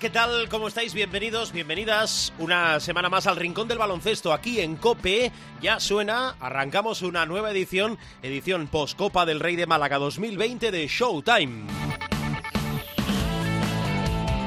[0.00, 0.48] ¿Qué tal?
[0.48, 0.94] ¿Cómo estáis?
[0.94, 5.30] Bienvenidos, bienvenidas una semana más al Rincón del Baloncesto aquí en COPE.
[5.60, 11.66] Ya suena, arrancamos una nueva edición, edición post-Copa del Rey de Málaga 2020 de Showtime.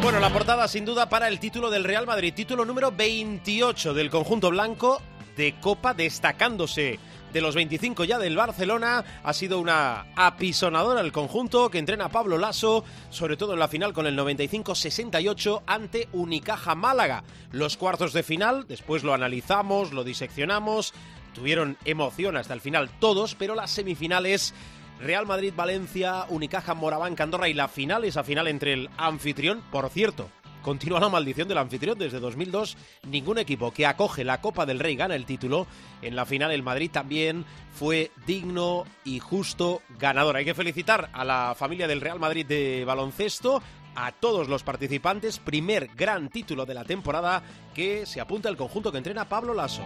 [0.02, 4.10] Bueno, la portada sin duda para el título del Real Madrid, título número 28 del
[4.10, 5.04] conjunto blanco
[5.38, 7.00] de Copa, destacándose
[7.34, 9.04] de los 25 ya del Barcelona.
[9.24, 13.92] Ha sido una apisonadora el conjunto que entrena Pablo Lasso, sobre todo en la final
[13.92, 17.24] con el 95-68 ante Unicaja Málaga.
[17.52, 20.94] Los cuartos de final, después lo analizamos, lo diseccionamos,
[21.34, 24.54] tuvieron emoción hasta el final todos, pero las semifinales...
[25.00, 30.30] Real Madrid-Valencia, Unicaja Moraván Andorra y la final, esa final entre el anfitrión, por cierto,
[30.64, 32.00] continúa la maldición del anfitrión.
[32.00, 35.68] Desde 2002, ningún equipo que acoge la Copa del Rey gana el título.
[36.02, 40.38] En la final, el Madrid también fue digno y justo ganador.
[40.38, 43.62] Hay que felicitar a la familia del Real Madrid de baloncesto.
[43.96, 47.44] A todos los participantes, primer gran título de la temporada
[47.76, 49.84] que se apunta el conjunto que entrena Pablo Lasso.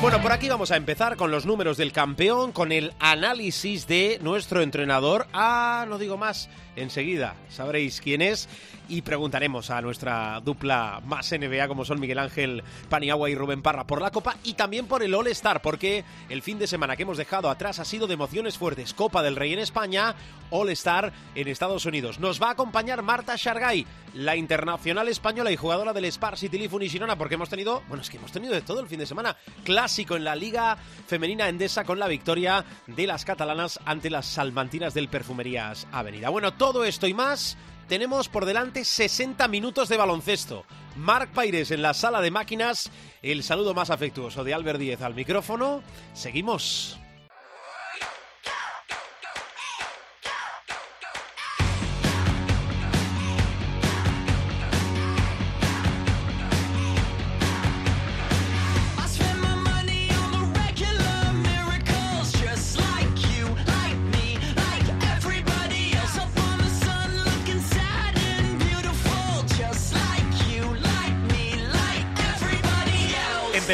[0.00, 4.18] Bueno, por aquí vamos a empezar con los números del campeón, con el análisis de
[4.22, 5.26] nuestro entrenador.
[5.34, 8.48] Ah, no digo más, enseguida sabréis quién es
[8.88, 13.86] y preguntaremos a nuestra dupla más NBA como son Miguel Ángel Paniagua y Rubén Parra
[13.86, 17.04] por la Copa y también por el All Star, porque el fin de semana que
[17.04, 18.94] hemos dejado atrás ha sido de emociones fuertes.
[18.94, 20.14] Copa del Rey en España,
[20.50, 22.18] All Star en Estados Unidos.
[22.18, 26.72] Nos va a acompañar Marta Shargay, la internacional española y jugadora del Spar City Leaf
[26.90, 29.36] Girona, porque hemos tenido, bueno, es que hemos tenido de todo el fin de semana.
[29.64, 30.76] Clásico en la Liga
[31.06, 36.28] Femenina Endesa con la victoria de las catalanas ante las salmantinas del Perfumerías Avenida.
[36.30, 37.56] Bueno, todo esto y más
[37.88, 40.66] tenemos por delante 60 minutos de baloncesto.
[40.94, 42.90] Marc Paires en la sala de máquinas,
[43.22, 45.82] el saludo más afectuoso de Albert Díez al micrófono.
[46.12, 47.00] Seguimos.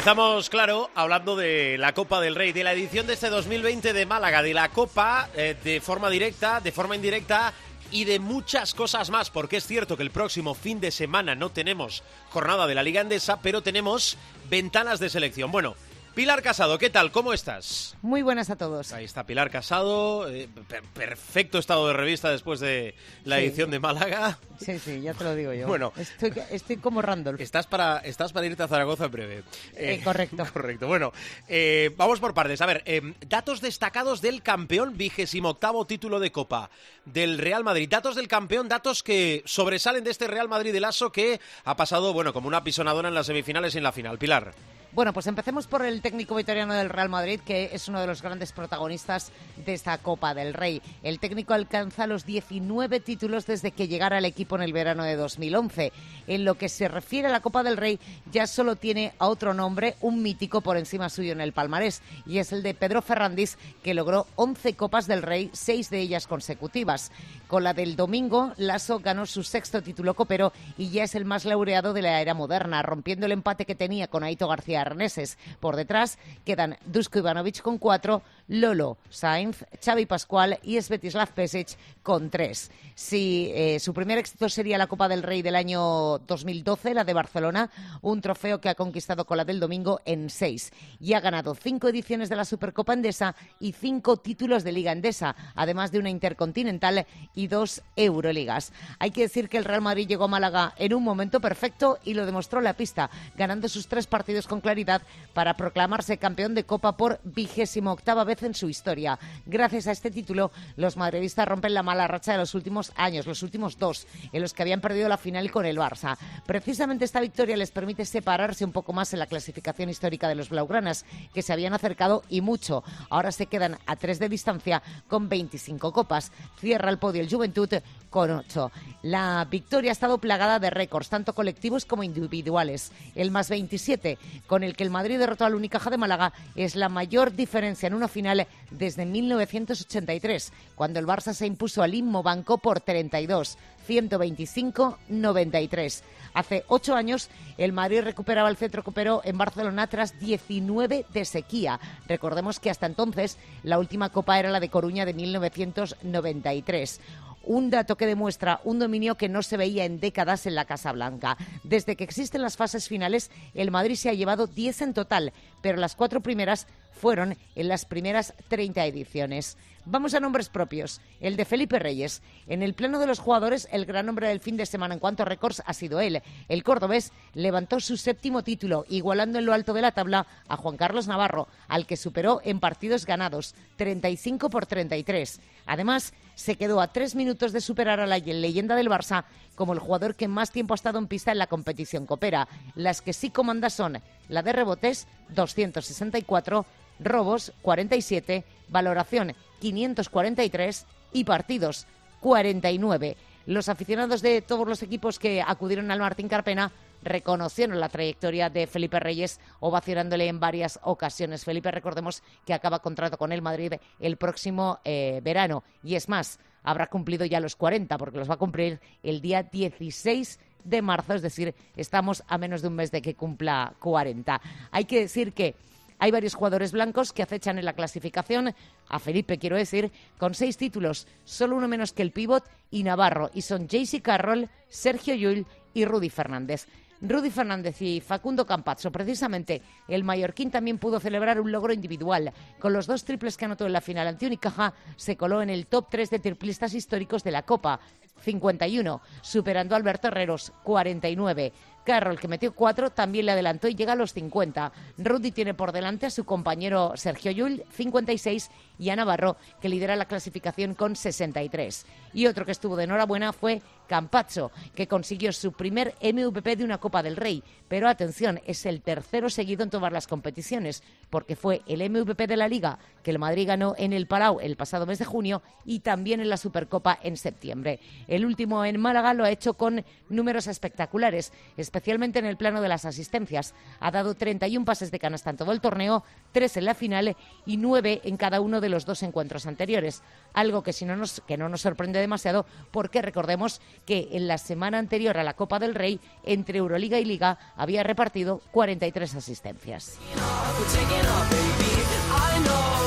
[0.06, 4.06] Empezamos, claro, hablando de la Copa del Rey, de la edición de este 2020 de
[4.06, 7.52] Málaga, de la Copa eh, de forma directa, de forma indirecta
[7.90, 11.50] y de muchas cosas más, porque es cierto que el próximo fin de semana no
[11.50, 14.16] tenemos jornada de la Liga Endesa, pero tenemos
[14.48, 15.50] ventanas de selección.
[15.50, 15.74] Bueno,
[16.16, 17.12] Pilar Casado, ¿qué tal?
[17.12, 17.94] ¿Cómo estás?
[18.00, 18.90] Muy buenas a todos.
[18.94, 22.94] Ahí está Pilar Casado, eh, per perfecto estado de revista después de
[23.24, 23.42] la Sí.
[23.44, 24.38] edición de Málaga.
[24.58, 25.66] Sí, sí, ya te lo digo yo.
[25.66, 25.92] Bueno.
[25.94, 27.38] estoy, estoy como Randolph.
[27.42, 29.42] Estás para, estás para irte a Zaragoza en breve.
[29.74, 30.42] Eh, correcto.
[30.54, 30.86] Correcto.
[30.86, 31.12] Bueno,
[31.48, 32.62] eh, vamos por partes.
[32.62, 32.82] A ver,
[33.28, 36.70] datos destacados del campeón, vigésimo octavo título de Copa
[37.04, 37.90] del Real Madrid.
[37.90, 42.14] Datos del campeón, datos que sobresalen de este Real Madrid de Lasso que ha pasado,
[42.14, 44.16] bueno, como una pisonadora en las semifinales y en la final.
[44.16, 44.54] Pilar.
[44.96, 48.22] Bueno, pues empecemos por el técnico vitoriano del Real Madrid, que es uno de los
[48.22, 49.30] grandes protagonistas
[49.66, 50.80] de esta Copa del Rey.
[51.02, 55.16] El técnico alcanza los 19 títulos desde que llegara al equipo en el verano de
[55.16, 55.92] 2011.
[56.28, 58.00] En lo que se refiere a la Copa del Rey,
[58.32, 62.38] ya solo tiene a otro nombre, un mítico por encima suyo en el palmarés, y
[62.38, 67.12] es el de Pedro Ferrandis, que logró 11 Copas del Rey, seis de ellas consecutivas.
[67.48, 71.44] Con la del domingo, Lasso ganó su sexto título copero y ya es el más
[71.44, 75.38] laureado de la era moderna, rompiendo el empate que tenía con Aito García Arneses.
[75.60, 82.30] Por detrás quedan Dusko Ivanovic con cuatro, Lolo Sainz, Xavi Pascual y Svetislav Pesic con
[82.30, 82.70] tres.
[82.94, 87.12] Si eh, su primer éxito sería la Copa del Rey del año 2012, la de
[87.12, 87.70] Barcelona,
[88.02, 90.72] un trofeo que ha conquistado con la del domingo en seis.
[91.00, 95.34] Y ha ganado cinco ediciones de la Supercopa Endesa y cinco títulos de Liga Endesa,
[95.54, 98.72] además de una Intercontinental y dos Euroligas.
[98.98, 102.14] Hay que decir que el Real Madrid llegó a Málaga en un momento perfecto y
[102.14, 105.02] lo demostró la pista, ganando sus tres partidos con claridad
[105.34, 109.18] para proclamarse campeón de Copa por vigésimo octava vez en su historia.
[109.46, 113.42] Gracias a este título, los madridistas rompen la mala racha de los últimos años, los
[113.42, 116.16] últimos dos, en los que habían perdido la final con el Barça.
[116.46, 120.50] Precisamente esta victoria les permite separarse un poco más en la clasificación histórica de los
[120.50, 122.84] Blaugranas, que se habían acercado y mucho.
[123.08, 126.32] Ahora se quedan a tres de distancia con 25 copas.
[126.58, 127.68] Cierra el podio el Juventud
[128.10, 128.70] con 8.
[129.02, 132.92] La victoria ha estado plagada de récords, tanto colectivos como individuales.
[133.14, 136.88] El más 27, con el que el Madrid derrotó al Unicaja de Málaga es la
[136.88, 138.25] mayor diferencia en una final
[138.70, 143.56] desde 1983, cuando el Barça se impuso al Inmo Banco por 32.
[143.86, 146.02] 125-93.
[146.34, 151.80] Hace ocho años el Madrid recuperaba el centro copero en Barcelona tras 19 de sequía.
[152.06, 157.00] Recordemos que hasta entonces la última copa era la de Coruña de 1993
[157.46, 160.92] un dato que demuestra un dominio que no se veía en décadas en la Casa
[160.92, 161.36] Blanca.
[161.62, 165.32] Desde que existen las fases finales, el Madrid se ha llevado 10 en total,
[165.62, 166.66] pero las cuatro primeras
[166.96, 169.56] fueron en las primeras 30 ediciones.
[169.88, 171.00] Vamos a nombres propios.
[171.20, 172.20] El de Felipe Reyes.
[172.48, 175.22] En el plano de los jugadores, el gran hombre del fin de semana en cuanto
[175.22, 176.22] a récords ha sido él.
[176.48, 180.76] El cordobés levantó su séptimo título, igualando en lo alto de la tabla a Juan
[180.76, 185.40] Carlos Navarro, al que superó en partidos ganados, 35 por 33.
[185.66, 189.78] Además, se quedó a tres minutos de superar a la leyenda del Barça como el
[189.78, 192.48] jugador que más tiempo ha estado en pista en la competición copera.
[192.74, 196.66] Las que sí comanda son la de rebotes, 264,
[196.98, 201.86] robos, 47, valoración 543 y partidos
[202.20, 203.16] 49.
[203.46, 206.72] Los aficionados de todos los equipos que acudieron al Martín Carpena
[207.02, 211.44] reconocieron la trayectoria de Felipe Reyes, ovacionándole en varias ocasiones.
[211.44, 215.62] Felipe, recordemos que acaba contrato con el Madrid el próximo eh, verano.
[215.84, 219.44] Y es más, habrá cumplido ya los 40, porque los va a cumplir el día
[219.44, 224.40] 16 de marzo, es decir, estamos a menos de un mes de que cumpla 40.
[224.72, 225.54] Hay que decir que
[225.98, 228.54] hay varios jugadores blancos que acechan en la clasificación,
[228.88, 233.30] a Felipe quiero decir, con seis títulos, solo uno menos que el pívot y Navarro,
[233.34, 236.66] y son JC Carroll, Sergio Llull y Rudy Fernández.
[237.00, 242.32] Rudy Fernández y Facundo Campazzo, precisamente el mallorquín también pudo celebrar un logro individual.
[242.58, 245.66] Con los dos triples que anotó en la final ante Unicaja, se coló en el
[245.66, 247.80] top 3 de triplistas históricos de la Copa.
[248.22, 251.52] 51, superando a Alberto Herreros, 49.
[251.86, 254.72] Carroll, que metió cuatro, también le adelantó y llega a los 50.
[254.98, 259.96] Rudy tiene por delante a su compañero Sergio Llull, 56, y a Navarro, que lidera
[259.96, 261.86] la clasificación con 63.
[262.12, 266.78] Y otro que estuvo de enhorabuena fue Campazzo, que consiguió su primer MVP de una
[266.78, 267.42] Copa del Rey.
[267.68, 272.36] Pero atención, es el tercero seguido en todas las competiciones, porque fue el MVP de
[272.36, 275.80] la Liga, que el Madrid ganó en el Palau el pasado mes de junio y
[275.80, 277.80] también en la Supercopa en septiembre.
[278.08, 281.32] El último en Málaga lo ha hecho con números espectaculares,
[281.76, 283.54] especialmente en el plano de las asistencias.
[283.80, 287.58] Ha dado 31 pases de canasta en todo el torneo, tres en la final y
[287.58, 290.02] nueve en cada uno de los dos encuentros anteriores.
[290.32, 294.38] Algo que, si no nos, que no nos sorprende demasiado porque recordemos que en la
[294.38, 299.98] semana anterior a la Copa del Rey, entre Euroliga y Liga, había repartido 43 asistencias.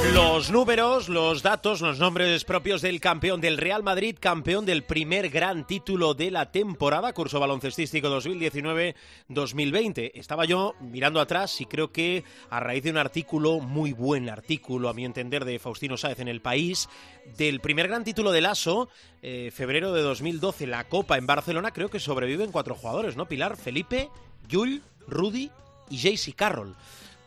[0.08, 5.30] Los números, los datos, los nombres propios del campeón del Real Madrid, campeón del primer
[5.30, 10.12] gran título de la temporada, curso baloncestístico 2019-2020.
[10.16, 14.88] Estaba yo mirando atrás y creo que a raíz de un artículo, muy buen artículo
[14.90, 16.90] a mi entender, de Faustino Sáez en El País,
[17.38, 18.90] del primer gran título del ASO,
[19.22, 23.28] eh, febrero de 2012, la Copa en Barcelona, creo que sobreviven cuatro jugadores, ¿no?
[23.28, 24.10] Pilar, Felipe,
[24.48, 25.52] Yul, Rudy
[25.90, 26.76] y JC Carroll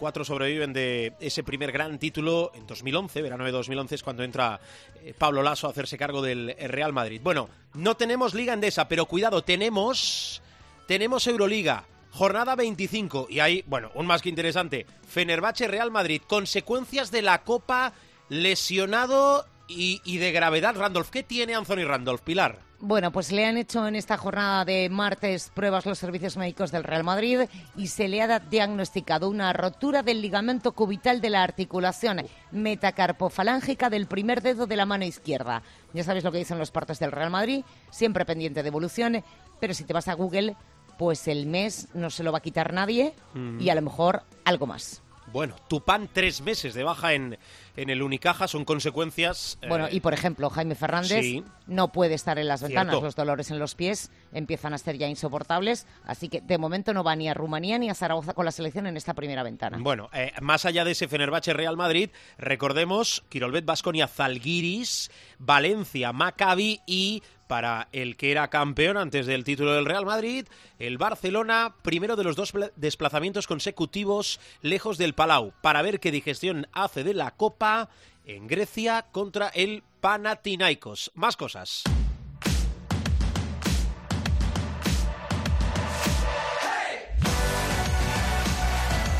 [0.02, 4.58] cuatro sobreviven de ese primer gran título en 2011, verano de 2011 es cuando entra
[4.96, 7.20] eh, Pablo Lasso a hacerse cargo del eh, Real Madrid.
[7.22, 10.42] Bueno, no tenemos Liga Endesa, pero cuidado, tenemos
[10.88, 11.84] tenemos Euroliga.
[12.10, 17.44] Jornada 25 y hay, bueno, un más que interesante, Fenerbahce Real Madrid, consecuencias de la
[17.44, 17.92] Copa
[18.28, 21.10] lesionado y, y de gravedad Randolph.
[21.10, 22.58] ¿Qué tiene Anthony Randolph, Pilar?
[22.84, 26.82] Bueno, pues le han hecho en esta jornada de martes pruebas los servicios médicos del
[26.82, 27.42] Real Madrid
[27.76, 34.08] y se le ha diagnosticado una rotura del ligamento cubital de la articulación metacarpofalángica del
[34.08, 35.62] primer dedo de la mano izquierda.
[35.92, 39.22] Ya sabéis lo que dicen los partos del Real Madrid, siempre pendiente de evolución,
[39.60, 40.56] pero si te vas a Google,
[40.98, 43.14] pues el mes no se lo va a quitar nadie
[43.60, 45.02] y a lo mejor algo más.
[45.32, 47.38] Bueno, Tupán tres meses de baja en,
[47.76, 49.58] en el Unicaja son consecuencias.
[49.62, 53.02] Eh, bueno, y por ejemplo, Jaime Fernández no puede estar en las ventanas.
[53.02, 55.86] Los dolores en los pies empiezan a ser ya insoportables.
[56.04, 58.86] Así que de momento no va ni a Rumanía ni a Zaragoza con la selección
[58.86, 59.78] en esta primera ventana.
[59.80, 66.80] Bueno, eh, más allá de ese Fenerbahce Real Madrid, recordemos Quirolbet Vasconia Zalgiris, Valencia Maccabi
[66.86, 70.46] y para el que era campeón antes del título del Real Madrid,
[70.78, 76.66] el Barcelona, primero de los dos desplazamientos consecutivos lejos del Palau, para ver qué digestión
[76.72, 77.90] hace de la Copa
[78.24, 81.12] en Grecia contra el Panathinaikos.
[81.14, 81.84] Más cosas.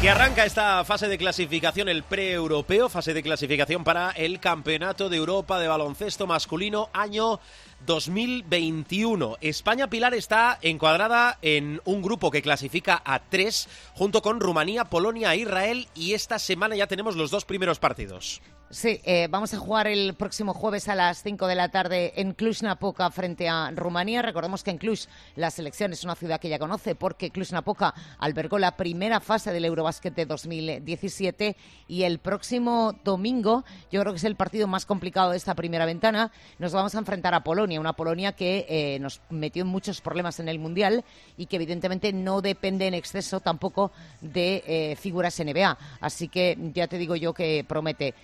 [0.02, 5.16] Que arranca esta fase de clasificación, el pre-europeo, fase de clasificación para el Campeonato de
[5.16, 7.38] Europa de Baloncesto Masculino año
[7.86, 9.36] 2021.
[9.40, 15.34] España Pilar está encuadrada en un grupo que clasifica a tres, junto con Rumanía, Polonia
[15.34, 18.42] e Israel, y esta semana ya tenemos los dos primeros partidos.
[18.72, 22.34] Sí, eh, vamos a jugar el próximo jueves a las 5 de la tarde en
[22.34, 24.22] Cluj-Napoca frente a Rumanía.
[24.22, 28.58] Recordemos que en Cluj la selección es una ciudad que ya conoce porque Cluj-Napoca albergó
[28.58, 31.54] la primera fase del Eurobasket de 2017
[31.86, 35.84] y el próximo domingo, yo creo que es el partido más complicado de esta primera
[35.84, 40.00] ventana, nos vamos a enfrentar a Polonia, una Polonia que eh, nos metió en muchos
[40.00, 41.04] problemas en el Mundial
[41.36, 45.76] y que evidentemente no depende en exceso tampoco de eh, figuras NBA.
[46.00, 48.14] Así que ya te digo yo que promete.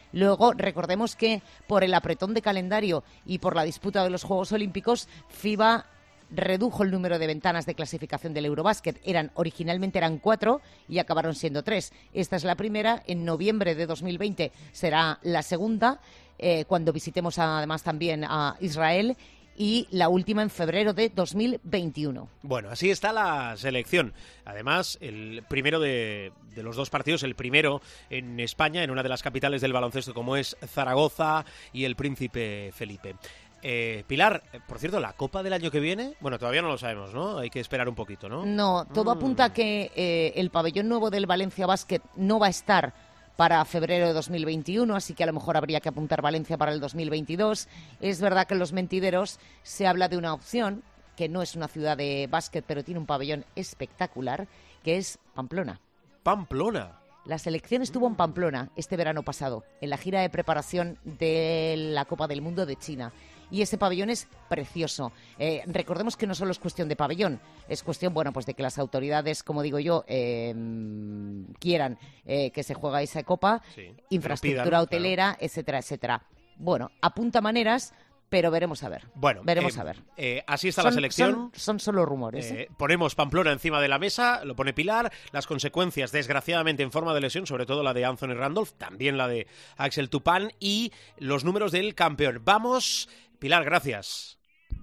[0.56, 5.08] Recordemos que por el apretón de calendario y por la disputa de los Juegos Olímpicos,
[5.28, 5.86] FIBA
[6.30, 9.00] redujo el número de ventanas de clasificación del Eurobasket.
[9.04, 11.92] Eran, originalmente eran cuatro y acabaron siendo tres.
[12.12, 13.02] Esta es la primera.
[13.06, 16.00] En noviembre de 2020 será la segunda,
[16.38, 19.16] eh, cuando visitemos además también a Israel
[19.58, 22.28] y la última en febrero de 2021.
[22.42, 24.14] Bueno, así está la selección.
[24.44, 29.22] Además, el primero de, los dos partidos, el primero en España, en una de las
[29.22, 33.16] capitales del baloncesto como es Zaragoza y el Príncipe Felipe.
[33.60, 36.78] Eh, Pilar, eh, por cierto, la Copa del año que viene, bueno, todavía no lo
[36.78, 37.38] sabemos, ¿no?
[37.38, 38.46] Hay que esperar un poquito, ¿no?
[38.46, 39.18] No, todo mm.
[39.18, 42.94] apunta a que eh, el pabellón nuevo del Valencia Basket no va a estar
[43.38, 46.80] para febrero de 2021, así que a lo mejor habría que apuntar Valencia para el
[46.80, 47.68] 2022.
[48.00, 50.82] Es verdad que en los mentideros se habla de una opción,
[51.14, 54.48] que no es una ciudad de básquet, pero tiene un pabellón espectacular,
[54.82, 55.80] que es Pamplona.
[56.24, 56.98] Pamplona.
[57.26, 62.06] La selección estuvo en Pamplona este verano pasado, en la gira de preparación de la
[62.06, 63.12] Copa del Mundo de China
[63.50, 65.12] y ese pabellón es precioso.
[65.38, 68.62] Eh, recordemos que no solo es cuestión de pabellón, es cuestión, bueno, pues de que
[68.62, 73.62] las autoridades, como digo yo, em, quieran eh, que se juegue esa copa,
[74.10, 76.22] infraestructura hotelera, etcétera, etcétera.
[76.56, 77.94] Bueno, apunta maneras
[78.28, 79.06] pero veremos a ver.
[79.14, 80.04] Bueno, veremos eh, a ver.
[80.46, 81.50] así está la selección.
[81.54, 82.54] Son, solo rumores.
[82.76, 85.10] ponemos Pamplona encima de la mesa, lo pone Pilar.
[85.32, 89.28] Las consecuencias, desgraciadamente, en forma de lesión, sobre todo la de Anthony Randolph, también la
[89.28, 92.42] de Axel Tupan y los números del campeón.
[92.44, 94.38] Vamos Pilar, gracias.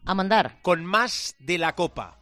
[0.05, 0.61] A mandar.
[0.61, 2.19] Con más de la Copa.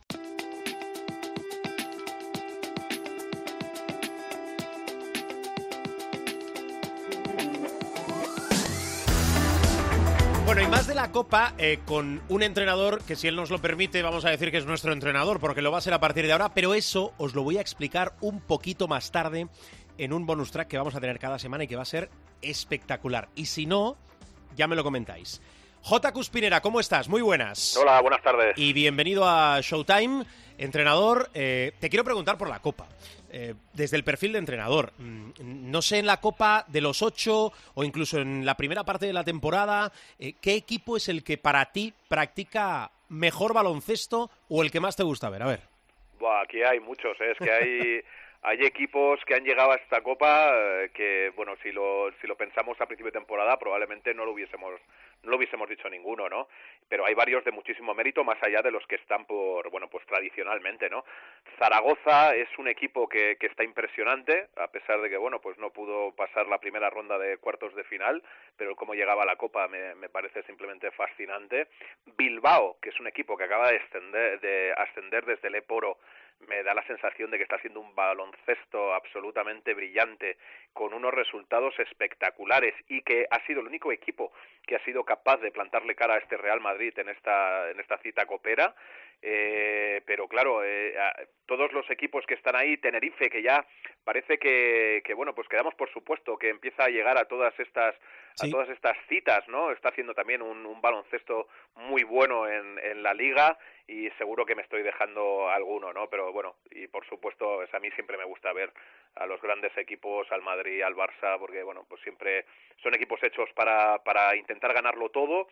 [10.46, 13.60] Bueno, y más de la Copa eh, con un entrenador que si él nos lo
[13.60, 16.26] permite vamos a decir que es nuestro entrenador porque lo va a ser a partir
[16.26, 19.48] de ahora, pero eso os lo voy a explicar un poquito más tarde
[19.98, 22.10] en un bonus track que vamos a tener cada semana y que va a ser
[22.42, 23.30] espectacular.
[23.36, 23.98] Y si no,
[24.56, 25.42] ya me lo comentáis.
[25.86, 26.14] J.
[26.14, 27.10] Cuspinera, ¿cómo estás?
[27.10, 27.76] Muy buenas.
[27.76, 28.58] Hola, buenas tardes.
[28.58, 30.24] Y bienvenido a Showtime.
[30.58, 32.88] Entrenador, eh, te quiero preguntar por la Copa.
[33.30, 35.32] Eh, desde el perfil de entrenador, mm,
[35.70, 39.12] no sé en la Copa de los ocho o incluso en la primera parte de
[39.12, 44.72] la temporada, eh, ¿qué equipo es el que para ti practica mejor baloncesto o el
[44.72, 45.44] que más te gusta ver?
[45.44, 45.60] A ver.
[46.18, 48.02] Buah, aquí hay muchos, es que hay...
[48.46, 50.52] hay equipos que han llegado a esta copa
[50.94, 54.82] que bueno si lo si lo pensamos a principio de temporada probablemente no lo hubiésemos
[55.24, 56.48] no lo hubiésemos dicho ninguno, ¿no?
[56.90, 60.06] Pero hay varios de muchísimo mérito más allá de los que están por, bueno, pues
[60.06, 61.06] tradicionalmente, ¿no?
[61.58, 65.72] Zaragoza es un equipo que, que está impresionante, a pesar de que, bueno, pues no
[65.72, 68.22] pudo pasar la primera ronda de cuartos de final,
[68.58, 71.68] pero cómo llegaba a la Copa me, me parece simplemente fascinante.
[72.18, 73.80] Bilbao, que es un equipo que acaba de,
[74.42, 75.98] de ascender desde el Eporo
[76.48, 80.38] me da la sensación de que está haciendo un baloncesto absolutamente brillante,
[80.74, 84.32] con unos resultados espectaculares y que ha sido el único equipo
[84.66, 87.98] que ha sido capaz de plantarle cara a este Real Madrid en esta, en esta
[88.00, 88.76] cita copera.
[89.26, 90.94] Eh, pero claro, eh,
[91.46, 93.66] todos los equipos que están ahí, Tenerife, que ya
[94.04, 97.96] parece que, que bueno, pues quedamos por supuesto que empieza a llegar a todas estas
[98.42, 99.72] a todas estas citas, ¿no?
[99.72, 104.56] Está haciendo también un, un baloncesto muy bueno en, en la liga y seguro que
[104.56, 106.10] me estoy dejando alguno, ¿no?
[106.10, 108.72] Pero bueno, y por supuesto, a mí siempre me gusta ver
[109.16, 112.46] a los grandes equipos, al Madrid, al Barça, porque bueno, pues siempre
[112.82, 115.48] son equipos hechos para, para intentar ganarlo todo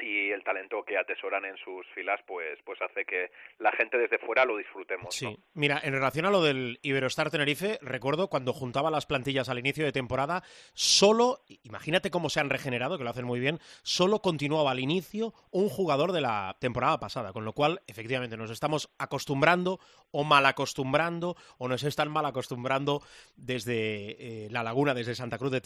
[0.00, 4.18] y el talento que atesoran en sus filas pues pues hace que la gente desde
[4.18, 5.14] fuera lo disfrutemos.
[5.14, 9.58] Sí, mira, en relación a lo del Iberostar Tenerife, recuerdo cuando juntaba las plantillas al
[9.58, 14.20] inicio de temporada, solo, imagínate cómo se han regenerado, que lo hacen muy bien, solo
[14.20, 18.90] continuaba al inicio un jugador de la temporada pasada, con lo cual efectivamente nos estamos
[18.98, 19.78] acostumbrando
[20.10, 23.02] o mal acostumbrando o nos están mal acostumbrando
[23.36, 25.60] desde eh, la laguna, desde Santa Cruz de,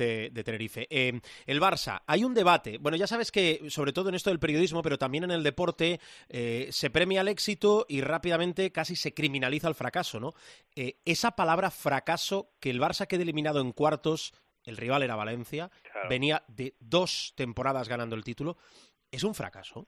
[0.44, 0.86] Tenerife.
[0.90, 4.38] Eh, el Barça, hay un debate, bueno ya sabes que sobre todo en esto del
[4.38, 5.98] periodismo, pero también en el deporte,
[6.28, 10.34] eh, se premia el éxito y rápidamente casi se criminaliza el fracaso, ¿no?
[10.76, 14.34] Eh, esa palabra fracaso, que el Barça quede eliminado en cuartos,
[14.64, 15.70] el rival era Valencia,
[16.10, 18.58] venía de dos temporadas ganando el título,
[19.10, 19.86] ¿es un fracaso?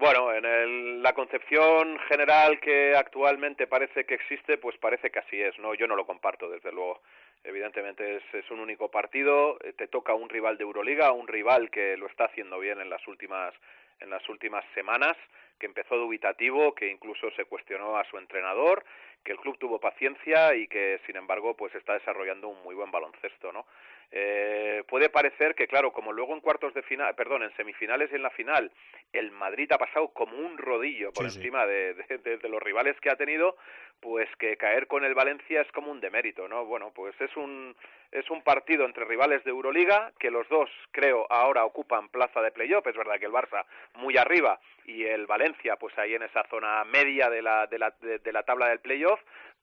[0.00, 5.58] Bueno, en la concepción general que actualmente parece que existe, pues parece que así es,
[5.58, 5.74] ¿no?
[5.74, 7.02] Yo no lo comparto, desde luego.
[7.44, 11.70] Evidentemente es, es un único partido, eh, te toca un rival de Euroliga, un rival
[11.70, 13.54] que lo está haciendo bien en las últimas
[14.00, 15.16] en las últimas semanas,
[15.58, 18.84] que empezó dubitativo, que incluso se cuestionó a su entrenador,
[19.22, 22.90] que el club tuvo paciencia y que sin embargo pues está desarrollando un muy buen
[22.90, 23.66] baloncesto, ¿no?
[24.12, 28.16] Eh, puede parecer que, claro, como luego en cuartos de final, perdón, en semifinales y
[28.16, 28.72] en la final,
[29.12, 33.16] el Madrid ha pasado como un rodillo por encima De, de, los rivales que ha
[33.16, 33.56] tenido,
[34.00, 36.64] pues que caer con el Valencia es como un demérito, ¿no?
[36.64, 37.76] Bueno, pues es un,
[38.10, 42.50] es un partido entre rivales de Euroliga, que los dos, creo, ahora ocupan plaza de
[42.50, 43.64] playoff, es verdad que el Barça
[43.94, 47.94] muy arriba y el Valencia, pues ahí en esa zona media de la, de la,
[48.00, 49.20] de la tabla del playoff,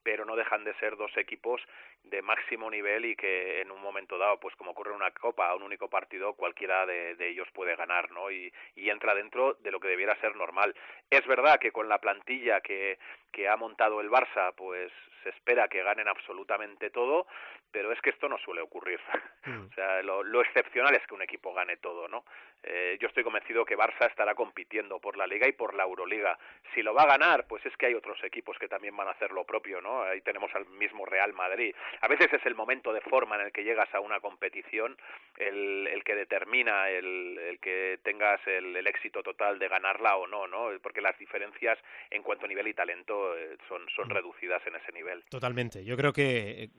[0.07, 1.61] pero no dejan de ser dos equipos
[2.05, 5.53] de máximo nivel y que en un momento dado, pues como ocurre en una copa,
[5.53, 8.31] un único partido, cualquiera de, ellos puede ganar, ¿no?
[8.31, 10.73] Y, y, entra dentro de lo que debiera ser normal.
[11.09, 12.97] Es verdad que con la plantilla que,
[13.33, 17.27] que ha montado el Barça, pues se espera que ganen absolutamente todo,
[17.71, 18.99] pero es que esto no suele ocurrir.
[19.47, 19.67] Mm.
[19.71, 22.25] o sea, lo, lo, excepcional es que un equipo gane todo, ¿no?
[22.63, 26.37] Eh, yo estoy convencido que Barça estará compitiendo por la Liga y por la Euroliga.
[26.73, 29.11] Si lo va a ganar, pues es que hay otros equipos que también van a
[29.11, 30.03] hacer lo propio, ¿no?
[30.03, 31.73] Ahí tenemos al mismo Real Madrid.
[32.01, 34.97] A veces es el momento de forma en el que llegas a una competición
[35.37, 40.27] el, el que determina el, el que tengas el, el, éxito total de ganarla o
[40.27, 40.69] no, ¿no?
[40.81, 41.77] Porque las diferencias
[42.09, 44.11] en cuanto a nivel y talento eh, son, son mm.
[44.11, 45.23] reducidas en ese nivel.
[45.29, 45.85] Totalmente.
[45.85, 46.69] Yo creo que eh,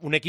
[0.00, 0.25] un equipo,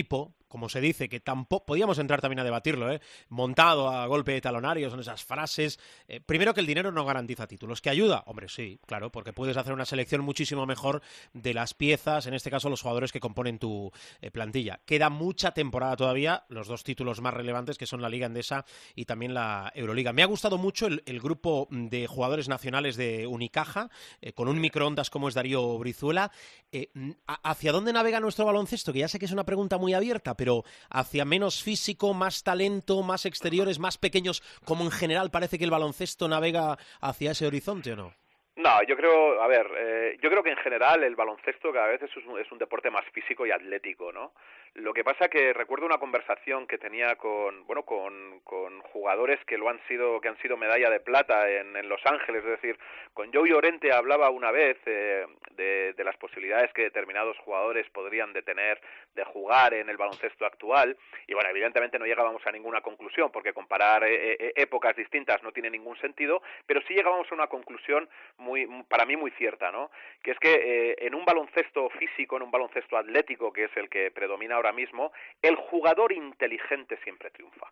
[0.48, 3.01] como se dice, que tampoco podíamos entrar también a debatirlo, ¿eh?
[3.30, 5.80] montado a golpe de talonario, son esas frases.
[6.08, 9.58] Eh, primero que el dinero no garantiza títulos, que ayuda, hombre, sí, claro, porque puedes
[9.58, 11.01] hacer una selección muchísimo mejor
[11.34, 14.80] de las piezas, en este caso los jugadores que componen tu eh, plantilla.
[14.86, 19.06] Queda mucha temporada todavía, los dos títulos más relevantes que son la Liga Endesa y
[19.06, 20.13] también la Euroliga.
[20.13, 23.89] Me ha gustado mucho el, grupo de jugadores nacionales de Unicaja,
[24.36, 26.32] con un microondas como es Darío Brizuela.
[27.25, 28.94] ¿Hacia dónde navega nuestro baloncesto?
[28.94, 33.03] Que ya sé que es una pregunta muy abierta, pero hacia menos físico, más talento,
[33.03, 37.94] más exteriores, más pequeños, como en general parece que el baloncesto navega hacia ese horizonte
[37.94, 38.14] o no?
[38.57, 42.01] No, yo creo, a ver, eh, yo creo que en general el baloncesto cada vez
[42.01, 44.33] es un, es un deporte más físico y atlético, ¿no?
[44.77, 49.57] Lo que pasa que recuerdo una conversación que tenía con, bueno, con, con jugadores que
[49.57, 52.77] lo han sido, que han sido medalla de plata en, en Los Ángeles, es decir,
[53.11, 58.44] con Joey Orente hablaba una vez eh, de, las posibilidades que determinados jugadores podrían de
[58.44, 58.79] tener
[59.16, 63.53] de jugar en el baloncesto actual y bueno, evidentemente no llegábamos a ninguna conclusión porque
[63.53, 68.68] comparar eh, épocas distintas no tiene ningún sentido, pero sí llegábamos a una conclusión muy,
[68.87, 69.90] para mí muy cierta, ¿no?
[70.22, 73.90] Que es que eh, en un baloncesto físico, en un baloncesto atlético, que es el
[73.90, 77.68] que predomina ahora mismo, el jugador inteligente siempre triunfa.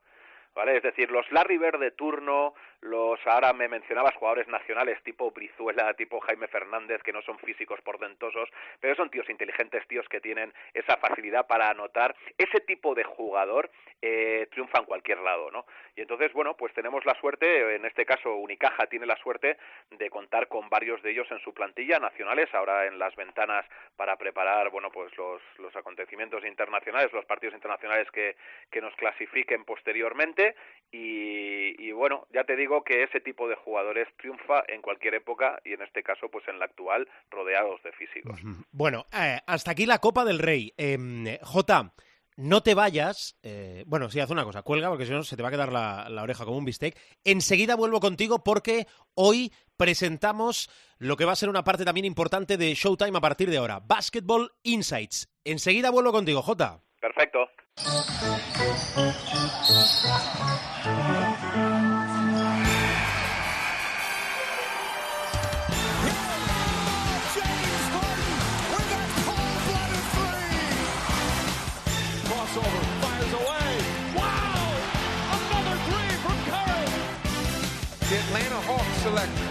[0.56, 0.78] ¿vale?
[0.78, 5.94] Es decir, los Larry Bird de turno, los ahora me mencionabas jugadores nacionales tipo Brizuela,
[5.96, 10.54] tipo Jaime Fernández, que no son físicos portentosos, pero son tíos inteligentes, tíos que tienen
[10.74, 12.16] esa facilidad para anotar.
[12.38, 13.70] Ese tipo de jugador
[14.02, 15.66] eh, triunfa en cualquier lado, ¿no?
[15.96, 19.58] Y entonces, bueno, pues tenemos la suerte, en este caso Unicaja tiene la suerte
[19.92, 24.18] de contar con varios de ellos en su plantilla nacionales, ahora en las ventanas para
[24.18, 28.36] preparar, bueno, pues los, los acontecimientos internacionales, los partidos internacionales que,
[28.70, 30.56] que nos clasifiquen posteriormente
[30.92, 35.74] y, bueno, ya te digo que ese tipo de jugadores triunfa en cualquier época y
[35.74, 38.40] en este caso pues en la actual rodeados de físicos.
[38.72, 40.74] Bueno, eh, hasta aquí la Copa del Rey.
[40.78, 41.94] Eh, J,
[42.38, 43.38] no te vayas.
[43.44, 45.72] Eh, bueno, sí, haz una cosa, cuelga porque si no se te va a quedar
[45.72, 46.98] la, la, oreja como un bistec.
[47.24, 52.58] Enseguida vuelvo contigo porque hoy presentamos lo que va a ser una parte también importante
[52.58, 53.80] de Showtime a partir de ahora.
[53.80, 55.30] Basketball Insights.
[55.44, 56.82] Enseguida vuelvo contigo, J.
[57.00, 57.50] Perfecto.
[79.16, 79.48] collector.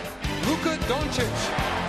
[0.46, 1.83] Luka Doncic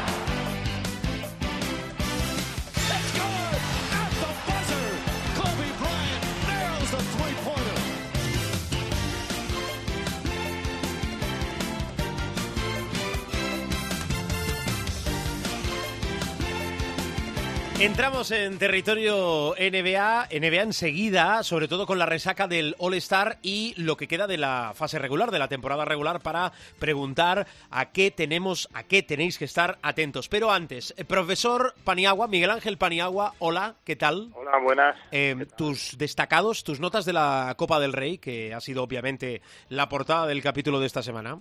[17.86, 23.96] Entramos en territorio NBA, NBA enseguida, sobre todo con la resaca del All-Star y lo
[23.96, 28.68] que queda de la fase regular, de la temporada regular, para preguntar a qué tenemos,
[28.74, 30.30] a qué tenéis que estar atentos.
[30.30, 34.32] Pero antes, eh, profesor Paniagua, Miguel Ángel Paniagua, hola, ¿qué tal?
[34.34, 34.98] Hola, buenas.
[35.12, 39.88] Eh, tus destacados, tus notas de la Copa del Rey, que ha sido obviamente la
[39.90, 41.38] portada del capítulo de esta semana.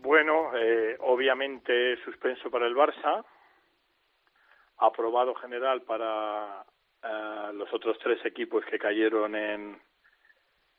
[0.00, 3.24] Bueno, eh, obviamente suspenso para el Barça,
[4.78, 6.64] aprobado general para
[7.02, 9.80] eh, los otros tres equipos que cayeron en,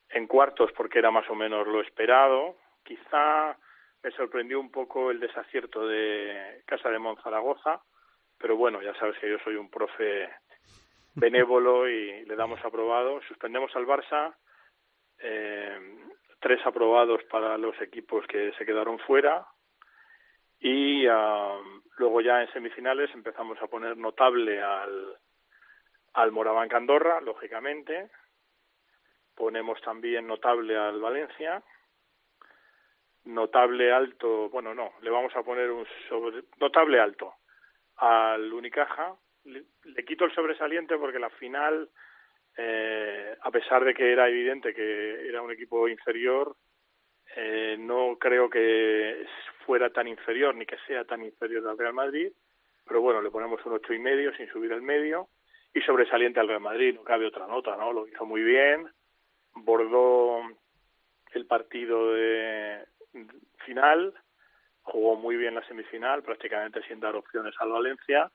[0.10, 2.56] en cuartos porque era más o menos lo esperado.
[2.84, 3.58] Quizá
[4.04, 7.82] me sorprendió un poco el desacierto de Casa de Monzaragoza,
[8.38, 10.30] pero bueno, ya sabes que yo soy un profe
[11.16, 13.22] benévolo y le damos aprobado.
[13.28, 14.36] Suspendemos al Barça,
[15.20, 15.80] eh,
[16.40, 19.46] tres aprobados para los equipos que se quedaron fuera,
[20.60, 25.18] y uh, luego ya en semifinales empezamos a poner notable al,
[26.14, 28.10] al Moraván Andorra, lógicamente.
[29.36, 31.62] Ponemos también notable al Valencia.
[33.26, 37.34] Notable alto, bueno, no, le vamos a poner un sobre, notable alto
[37.98, 39.16] al Unicaja.
[39.44, 41.90] Le, le quito el sobresaliente porque la final,
[42.58, 46.56] eh, a pesar de que era evidente que era un equipo inferior,
[47.40, 49.24] eh, no creo que
[49.64, 52.32] fuera tan inferior ni que sea tan inferior al Real Madrid,
[52.84, 55.28] pero bueno, le ponemos un ocho y medio sin subir el medio
[55.72, 57.94] y sobresaliente al Real Madrid, no cabe otra nota, ¿no?
[57.94, 58.88] Lo hizo muy bien,
[59.54, 60.42] bordó
[61.34, 62.84] el partido de
[63.66, 64.16] final,
[64.82, 68.32] jugó muy bien la semifinal, prácticamente sin dar opciones al Valencia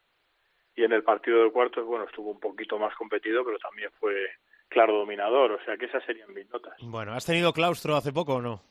[0.77, 4.15] y en el partido de cuartos, bueno, estuvo un poquito más competido, pero también fue
[4.69, 6.75] claro dominador, o sea que esas serían mis notas.
[6.83, 8.63] Bueno, ¿has tenido claustro hace poco o no?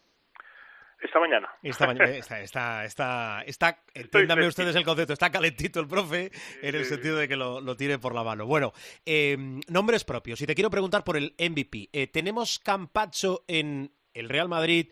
[1.02, 1.50] Esta mañana.
[1.64, 6.30] Esta mañana, está, está, está, está entiéndame ustedes el concepto, está calentito el profe
[6.62, 8.46] en el sentido de que lo, lo tire por la mano.
[8.46, 8.72] Bueno,
[9.06, 9.36] eh,
[9.68, 10.40] nombres propios.
[10.42, 11.90] Y te quiero preguntar por el MVP.
[11.92, 14.92] Eh, ¿Tenemos Campacho en el Real Madrid,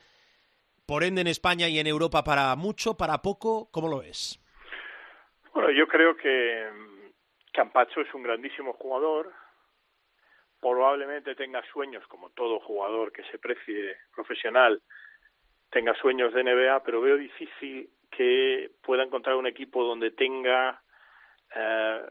[0.87, 3.69] por ende en España y en Europa para mucho, para poco?
[3.71, 4.39] ¿Cómo lo es?
[5.53, 6.69] Bueno, yo creo que
[7.53, 9.31] Campacho es un grandísimo jugador.
[10.59, 14.81] Probablemente tenga sueños, como todo jugador que se precie profesional,
[15.69, 20.82] tenga sueños de NBA, pero veo difícil que pueda encontrar un equipo donde tenga,
[21.55, 22.01] eh,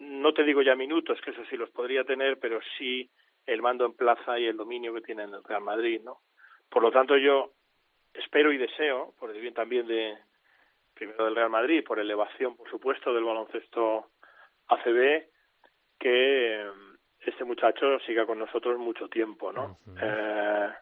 [0.00, 3.08] no te digo ya minutos, que eso sí los podría tener, pero sí
[3.46, 6.20] el mando en plaza y el dominio que tiene en el Real Madrid, ¿no?
[6.68, 7.52] Por lo tanto, yo
[8.12, 10.16] espero y deseo, por el bien también de
[10.94, 14.10] primero del Real Madrid, por elevación, por supuesto, del baloncesto
[14.68, 15.24] ACB,
[15.98, 16.66] que
[17.20, 19.78] este muchacho siga con nosotros mucho tiempo, ¿no?
[19.86, 19.98] Uh -huh.
[20.02, 20.74] eh,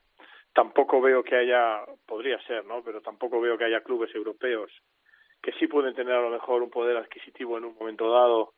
[0.55, 2.83] tampoco veo que haya, podría ser, ¿no?
[2.83, 4.71] Pero tampoco veo que haya clubes europeos
[5.43, 8.55] que sí pueden tener a lo mejor un poder adquisitivo en un momento dado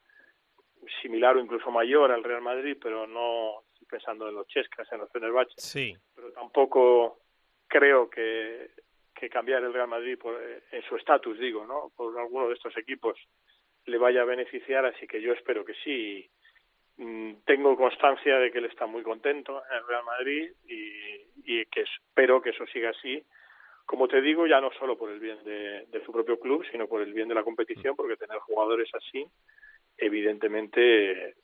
[1.00, 4.98] similar o incluso mayor al Real Madrid, pero no estoy pensando en los Chescas, en
[4.98, 5.54] los Fenerbahce.
[5.56, 5.96] Sí.
[6.14, 7.20] Pero tampoco
[7.66, 8.70] creo que,
[9.14, 10.38] que cambiar el Real Madrid por,
[10.70, 11.90] en su estatus, digo, ¿no?
[11.96, 13.18] Por alguno de estos equipos
[13.86, 16.30] le vaya a beneficiar, así que yo espero que sí.
[16.96, 21.82] Tengo constancia de que él está muy contento en el Real Madrid y, y que
[21.82, 23.22] espero que eso siga así.
[23.84, 26.86] Como te digo, ya no solo por el bien de, de su propio club, sino
[26.86, 29.26] por el bien de la competición, porque tener jugadores así,
[29.98, 31.34] evidentemente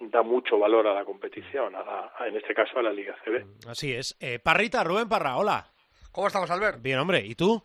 [0.00, 3.16] da mucho valor a la competición, a la, a, en este caso a la Liga
[3.24, 3.68] CB.
[3.68, 4.16] Así es.
[4.20, 5.70] Eh, Parrita, Rubén Parra, hola.
[6.10, 6.82] ¿Cómo estamos, Albert?
[6.82, 7.20] Bien, hombre.
[7.20, 7.62] ¿Y tú?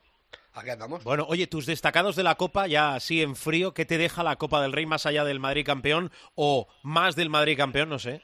[0.54, 1.04] Aquí andamos.
[1.04, 4.36] Bueno, oye, tus destacados de la Copa, ya así en frío, ¿qué te deja la
[4.36, 7.90] Copa del Rey más allá del Madrid campeón o más del Madrid campeón?
[7.90, 8.22] No sé.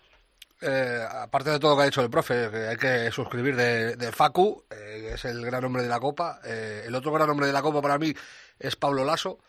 [0.59, 3.95] Eh, aparte de todo lo que ha dicho el profe, que hay que suscribir de,
[3.95, 6.39] de Facu, eh, que es el gran hombre de la Copa.
[6.43, 8.13] Eh, el otro gran hombre de la Copa para mí
[8.59, 9.39] es Pablo Lasso.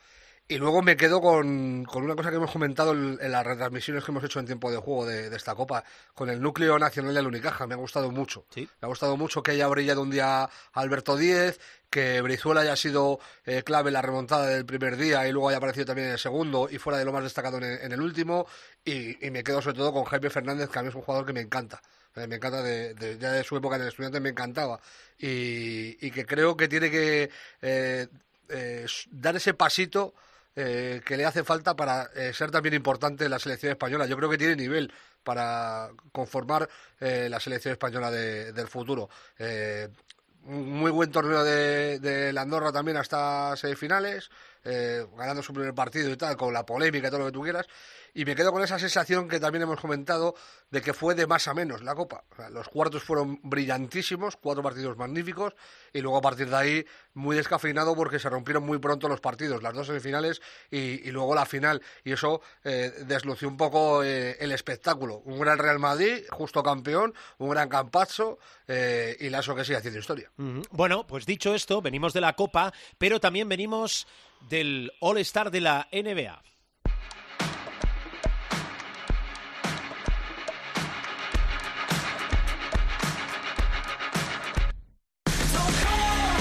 [0.50, 4.02] Y luego me quedo con, con una cosa que hemos comentado en, en, las retransmisiones
[4.02, 5.84] que hemos hecho en tiempo de juego de, de, esta Copa,
[6.14, 7.66] con el núcleo nacional de la Unicaja.
[7.66, 8.46] Me ha gustado mucho.
[8.48, 8.62] ¿Sí?
[8.80, 13.20] Me ha gustado mucho que haya brillado un día Alberto Díez, que Brizuela haya sido
[13.44, 16.18] eh, clave en la remontada del primer día y luego haya aparecido también en el
[16.18, 18.46] segundo y fuera de lo más destacado en el, en el último.
[18.82, 21.26] Y, y, me quedo sobre todo con Jaime Fernández, que a mí es un jugador
[21.26, 21.82] que me encanta.
[22.16, 24.80] Eh, me encanta de, de, ya de su época en el estudiante me encantaba.
[25.18, 27.28] Y, y que creo que tiene que
[27.60, 28.06] eh
[29.10, 30.14] dar ese pasito
[30.56, 34.06] eh, que le hace falta para eh, ser también importante en la selección española.
[34.06, 36.68] Yo creo que tiene nivel para conformar
[37.00, 39.08] eh, la selección española de, del futuro.
[40.44, 44.30] un muy buen torneo de, de Andorra también hasta semifinales.
[44.64, 47.42] eh, ganando su primer partido y tal, con la polémica y todo lo que tú
[47.42, 47.66] quieras.
[48.18, 50.34] Y me quedo con esa sensación que también hemos comentado
[50.72, 52.24] de que fue de más a menos la Copa.
[52.50, 55.54] Los cuartos fueron brillantísimos, cuatro partidos magníficos,
[55.92, 59.62] y luego a partir de ahí muy descafeinado porque se rompieron muy pronto los partidos,
[59.62, 61.80] las dos semifinales y, luego la final.
[62.02, 65.18] Y eso eh, deslució un poco eh, el espectáculo.
[65.24, 70.00] Un gran Real Madrid, justo campeón, un gran Campazzo eh, y Lasso que sigue haciendo
[70.00, 70.28] historia.
[70.72, 74.08] Bueno, pues dicho esto, venimos de la Copa, pero también venimos
[74.50, 76.42] del All-Star de la NBA.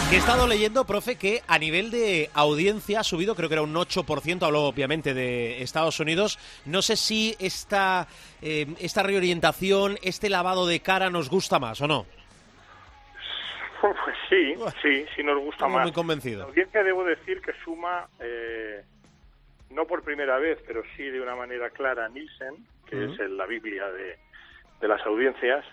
[0.10, 3.62] Que he estado leyendo, profe, que a nivel de audiencia ha subido, creo que era
[3.62, 6.40] un 8%, hablo obviamente de Estados Unidos.
[6.66, 8.08] No sé si esta,
[8.42, 12.06] eh, esta reorientación, este lavado de cara nos gusta más o no.
[13.80, 13.96] Pues
[14.28, 15.84] sí, sí, sí nos gusta Estamos más.
[15.84, 16.48] muy La convencidos.
[16.48, 18.84] audiencia debo decir que suma, eh,
[19.70, 22.56] no por primera vez, pero sí de una manera clara, Nielsen,
[22.90, 23.14] que Ujú.
[23.14, 24.18] es el- la Biblia de,
[24.82, 25.64] de las audiencias.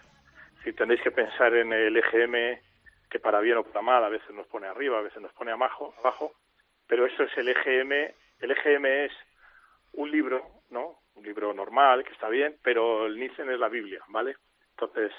[0.64, 2.60] Si tenéis que pensar en el EGM,
[3.14, 5.52] que para bien o para mal a veces nos pone arriba, a veces nos pone
[5.52, 6.32] abajo, abajo
[6.88, 7.92] pero eso es el EGM.
[8.40, 9.12] El EGM es
[9.92, 10.98] un libro, ¿no?
[11.14, 14.34] Un libro normal, que está bien, pero el Nielsen es la Biblia, ¿vale?
[14.70, 15.12] Entonces,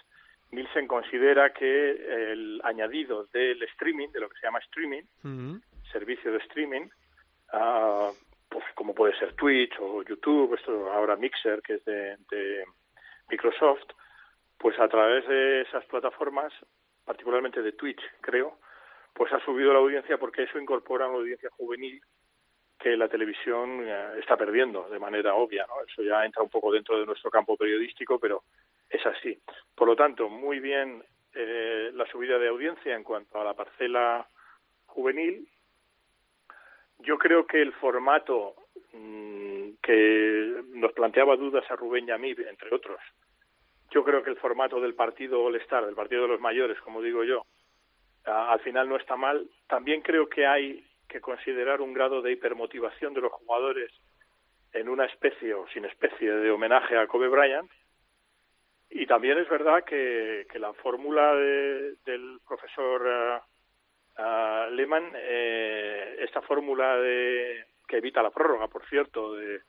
[0.52, 1.92] Nielsen considera que
[2.34, 5.04] el añadido del streaming, de lo que se llama streaming,
[5.90, 6.90] servicio de streaming,
[8.50, 12.66] pues como puede ser Twitch o YouTube, esto ahora Mixer, que es de, de
[13.30, 13.88] Microsoft,
[14.58, 16.52] pues a través de esas plataformas,
[17.06, 18.58] particularmente de Twitch, creo,
[19.14, 22.02] pues ha subido la audiencia porque eso incorpora una audiencia juvenil
[22.78, 25.76] que la televisión eh, está perdiendo de manera obvia, ¿no?
[25.88, 28.44] Eso ya entra un poco dentro de nuestro campo periodístico, pero
[28.90, 29.40] es así.
[29.74, 34.28] Por lo tanto, muy bien eh, la subida de audiencia en cuanto a la parcela
[34.88, 35.48] juvenil.
[37.00, 38.56] Yo creo que el formato
[38.94, 43.00] mm, que nos planteaba dudas a Rubén Yamir, entre otros,
[43.96, 47.24] yo creo que el formato del partido All-Star, del partido de los mayores, como digo
[47.24, 47.46] yo,
[48.26, 49.50] al final no está mal.
[49.68, 53.90] También creo que hay que considerar un grado de hipermotivación de los jugadores
[54.74, 57.72] en una especie o sin especie de homenaje a Kobe Bryant.
[58.90, 63.40] Y también es verdad que, la fórmula de- del profesor eh,
[64.18, 69.62] ah, Lehmann, eh, esta fórmula de, que evita la prórroga, por cierto, de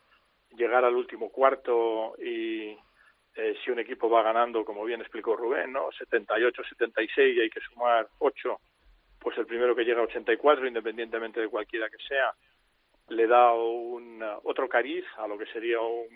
[0.56, 2.76] llegar al último cuarto y
[3.36, 5.90] eh, si un equipo va ganando, como bien explicó Rubén, ¿no?
[5.90, 8.60] 78-76 y hay que sumar 8,
[9.20, 12.32] pues el primero que llega a 84, independientemente de cualquiera que sea,
[13.08, 16.08] le da un uh, otro cariz a lo que sería un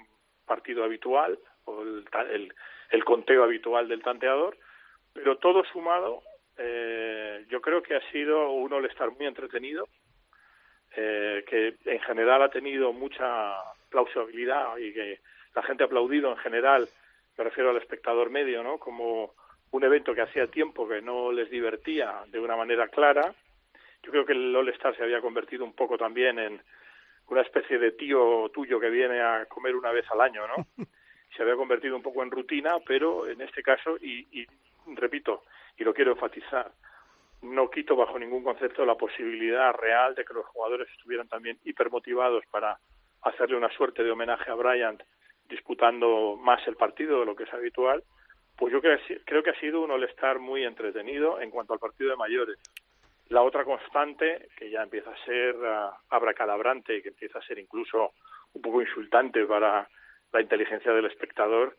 [0.46, 2.54] partido habitual o el, el,
[2.90, 4.56] el conteo habitual del tanteador,
[5.12, 6.22] pero todo sumado,
[6.56, 9.88] eh, yo creo que ha sido un All-Star muy entretenido,
[10.96, 13.54] eh, que en general ha tenido mucha
[13.90, 15.20] plausibilidad y que
[15.54, 16.88] la gente ha aplaudido en general,
[17.36, 18.78] me refiero al espectador medio, ¿no?
[18.78, 19.34] Como
[19.72, 23.34] un evento que hacía tiempo que no les divertía de una manera clara.
[24.02, 26.62] Yo creo que el All-Star se había convertido un poco también en
[27.28, 30.66] una especie de tío tuyo que viene a comer una vez al año, ¿no?
[31.36, 34.46] Se había convertido un poco en rutina, pero en este caso, y, y
[34.96, 35.44] repito,
[35.78, 36.72] y lo quiero enfatizar,
[37.42, 42.44] no quito bajo ningún concepto la posibilidad real de que los jugadores estuvieran también hipermotivados
[42.50, 42.78] para
[43.22, 45.02] hacerle una suerte de homenaje a Bryant
[45.50, 48.02] disputando más el partido de lo que es habitual,
[48.56, 52.10] pues yo creo, creo que ha sido un All-Star muy entretenido en cuanto al partido
[52.10, 52.58] de mayores.
[53.28, 57.58] La otra constante, que ya empieza a ser uh, abracadabrante y que empieza a ser
[57.58, 58.12] incluso
[58.52, 59.88] un poco insultante para
[60.32, 61.76] la inteligencia del espectador,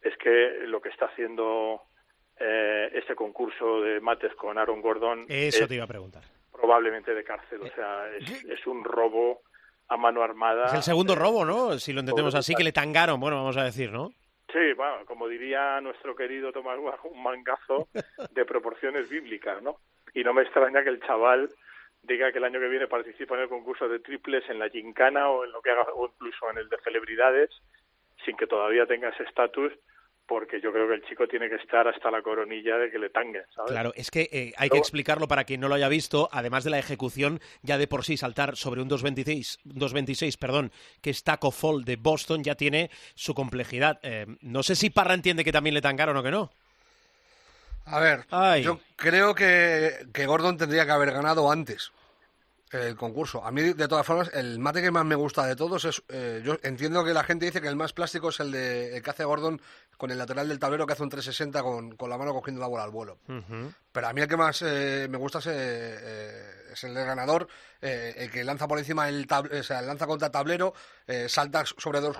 [0.00, 1.82] es que lo que está haciendo
[2.38, 6.22] eh, este concurso de mates con Aaron Gordon Eso es te iba a preguntar.
[6.52, 7.60] probablemente de cárcel.
[7.62, 9.42] O sea, es, es un robo
[9.92, 10.66] a mano armada.
[10.66, 11.78] Es el segundo robo, ¿no?
[11.78, 14.12] Si lo entendemos así, que le tangaron, bueno, vamos a decir, ¿no?
[14.50, 17.88] Sí, bueno, como diría nuestro querido Tomás un mangazo
[18.32, 19.76] de proporciones bíblicas, ¿no?
[20.14, 21.48] Y no me extraña que el chaval
[22.02, 25.28] diga que el año que viene participa en el concurso de triples en la gincana
[25.28, 27.50] o en lo que haga, o incluso en el de celebridades,
[28.24, 29.72] sin que todavía tenga ese estatus,
[30.26, 33.10] porque yo creo que el chico tiene que estar hasta la coronilla de que le
[33.10, 33.70] tanguen, ¿sabes?
[33.70, 36.70] Claro, es que eh, hay que explicarlo para quien no lo haya visto, además de
[36.70, 41.50] la ejecución, ya de por sí saltar sobre un 226, 226 perdón, que es Taco
[41.50, 43.98] Fall de Boston, ya tiene su complejidad.
[44.02, 46.50] Eh, no sé si Parra entiende que también le tangaron o que no.
[47.84, 48.62] A ver, Ay.
[48.62, 51.90] yo creo que, que Gordon tendría que haber ganado antes.
[52.72, 53.44] El concurso.
[53.44, 56.02] A mí, de todas formas, el mate que más me gusta de todos es.
[56.08, 59.02] eh, yo entiendo que la gente dice que el más plástico es el de el
[59.02, 59.60] que hace Gordon
[59.96, 62.66] con el lateral del tablero que hace un 360 con, con la mano cogiendo la
[62.66, 63.18] bola al vuelo.
[63.92, 67.04] Pero a mí el que más eh, me gusta es, eh, eh, es el del
[67.06, 67.46] ganador,
[67.82, 70.72] el que lanza por encima el tab- o sea, lanza contra el tablero,
[71.28, 72.16] salta sobre dos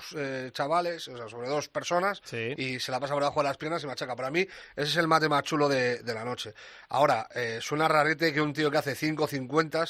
[0.52, 2.52] chavales, o sea, sobre dos personas, Sí.
[2.58, 4.14] y se la pasa por debajo de las piernas y machaca.
[4.14, 4.40] Para mí,
[4.76, 6.52] ese es el mate más chulo de, de la noche.
[6.90, 7.26] Ahora,
[7.60, 9.84] suena rarete que un tío que hace 5 50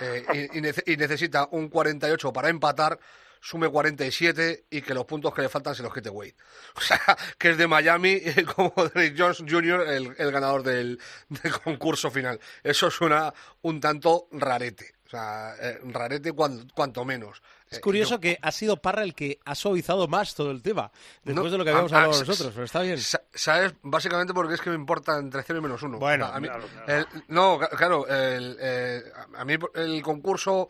[0.00, 2.98] eh, y, y nece- y necesita un 48 para empatar,
[3.40, 6.34] sume 47 y que los puntos que le faltan se los quite Wade.
[6.76, 7.00] O sea,
[7.38, 8.20] que es de Miami
[8.54, 12.40] como Derrick Jones Jr., el, ganador del, del concurso final.
[12.62, 14.94] Eso suena un tanto rarete.
[15.06, 17.40] O sea, eh, rarete cuan- cuanto menos.
[17.76, 20.90] Es Eh, curioso que ha sido Parra el que ha suavizado más todo el tema,
[21.24, 22.98] después No, de lo que habíamos ah, hablado ah, nosotros, pero está bien.
[22.98, 23.74] Sa- ¿Sabes?
[23.82, 25.98] Básicamente porque es que me importa entre 0 y menos 1.
[25.98, 26.92] Bueno, a mí, claro, claro.
[27.00, 29.02] el- no, claro, el, eh,
[29.36, 30.68] a mí el concurso,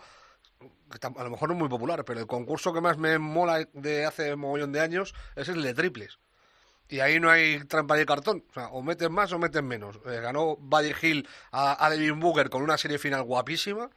[1.16, 4.04] a lo mejor no es muy popular, pero el concurso que más me mola de
[4.06, 6.18] hace un mogollón de años es el de triples.
[6.88, 8.44] Y ahí no hay trampa de cartón.
[8.50, 9.96] O sea, o meten más o meten menos.
[10.06, 13.90] Eh, ganó Buddy Hill a, a Devin Booker con una serie final guapísima,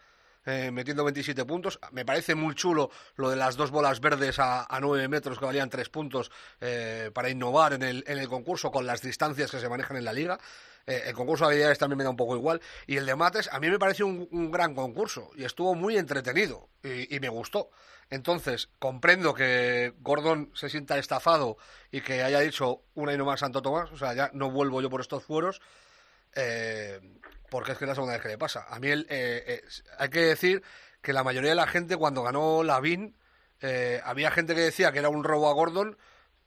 [0.46, 1.80] eh, metiendo 27 puntos.
[1.92, 5.46] Me parece muy chulo lo de las dos bolas verdes a, a 9 metros que
[5.46, 9.60] valían 3 puntos eh, para innovar en el, en el concurso con las distancias que
[9.60, 10.40] se manejan en la liga.
[10.88, 12.62] Eh, el concurso de habilidades también me da un poco igual.
[12.88, 16.70] Y el de mates, a mí me pareció un, gran concurso y estuvo muy entretenido
[16.84, 17.70] y, y me gustó.
[18.10, 21.58] Entonces, comprendo que Gordon se sienta estafado
[21.92, 24.82] y que haya dicho una y no más Santo Tomás, o sea, ya no vuelvo
[24.82, 25.62] yo por estos fueros,
[26.36, 27.00] eh,
[27.50, 28.66] porque es que es la segunda vez que le pasa.
[28.70, 29.62] A mí el, eh, eh,
[29.98, 30.64] hay que decir
[31.02, 33.16] que la mayoría de la gente cuando ganó Lavín,
[33.62, 35.98] eh, había gente que decía que era un robo a Gordon,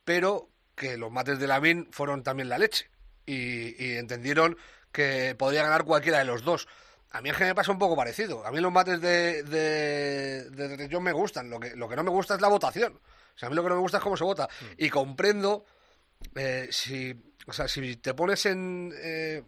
[0.04, 2.90] pero que los mates de Lavín fueron también la leche
[3.26, 4.56] y, y entendieron
[4.90, 6.68] que podría ganar cualquiera de los dos.
[7.10, 8.46] A mí es que me pasa un poco parecido.
[8.46, 11.50] A mí los mates de, de, de Jones me gustan.
[11.50, 12.94] Lo que, lo que no me gusta es la votación.
[12.94, 14.48] O sea, a mí lo que no me gusta es cómo se vota.
[14.78, 15.66] Y comprendo
[16.34, 17.14] eh, si,
[17.46, 18.94] o sea, si te pones en...
[18.96, 19.42] eh,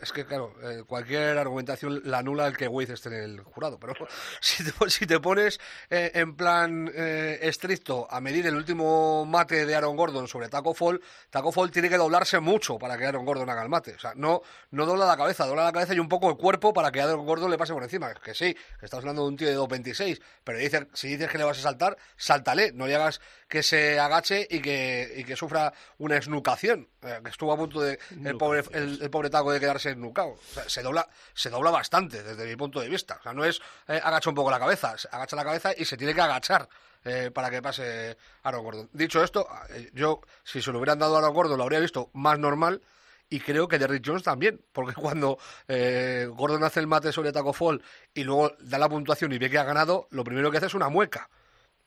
[0.00, 3.78] es que, claro, eh, cualquier argumentación la anula el que Wade esté en el jurado,
[3.78, 3.94] pero
[4.40, 9.96] si te, pones eh, en plan eh, estricto a medir el último mate de Aaron
[9.96, 13.62] Gordon sobre Taco Fall, Taco Fall tiene que doblarse mucho para que Aaron Gordon haga
[13.62, 13.94] el mate.
[13.94, 16.72] O sea, no, no dobla la cabeza, dobla la cabeza y un poco el cuerpo
[16.72, 18.12] para que Aaron Gordon le pase por encima.
[18.14, 20.58] Que sí, que estás hablando de un tío de 2.26, pero
[20.92, 24.60] si dices que le vas a saltar, sáltale, no le hagas que se agache y
[24.60, 26.88] que, y que sufra una esnucación.
[27.02, 30.30] Eh, que estuvo a punto de el pobre, el, el pobre taco de quedarse esnucado.
[30.30, 33.16] O sea, se dobla, se dobla bastante desde mi punto de vista.
[33.20, 35.84] O sea, no es eh, agacha un poco la cabeza, se agacha la cabeza y
[35.84, 36.68] se tiene que agachar
[37.04, 38.90] eh, para que pase Aaron Gordon.
[38.92, 42.10] Dicho esto, eh, yo si se lo hubieran dado a Aaron Gordon lo habría visto
[42.14, 42.82] más normal.
[43.28, 47.52] Y creo que Derrick Jones también, porque cuando eh, Gordon hace el mate sobre Taco
[47.52, 47.82] Fall
[48.12, 50.74] y luego da la puntuación y ve que ha ganado, lo primero que hace es
[50.74, 51.28] una mueca.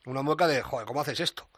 [0.05, 1.49] Una mueca de, joder, ¿cómo haces esto?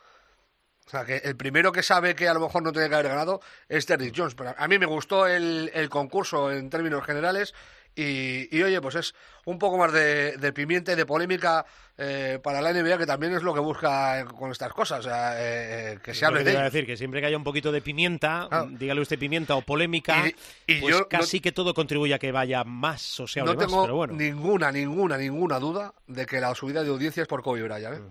[0.87, 3.09] O sea, que el primero que sabe que a lo mejor no tiene que haber
[3.09, 4.35] ganado es Derrick Jones.
[4.35, 7.53] Pero a mí me gustó el, el concurso en términos generales
[7.95, 9.13] y, y, oye, pues es
[9.45, 11.65] un poco más de, de pimienta y de polémica
[11.97, 14.99] eh, para la NBA, que también es lo que busca con estas cosas.
[14.99, 16.61] O sea, eh, eh, que se hable de ello.
[16.61, 18.65] decir, que siempre que haya un poquito de pimienta, Ah.
[18.69, 20.35] dígale usted pimienta o polémica, Y-
[20.73, 23.65] y pues yo no- casi que todo contribuye a que vaya más hable no más,
[23.67, 24.13] tengo pero bueno.
[24.13, 27.97] ninguna, ninguna, ninguna duda de que la subida de audiencia es por Kobe Bryant.
[27.97, 28.01] ¿eh?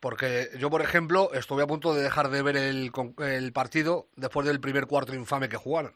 [0.00, 4.08] Porque yo, por ejemplo, estuve a punto de dejar de ver el, con- el partido
[4.16, 5.94] después del primer cuarto infame que jugaron,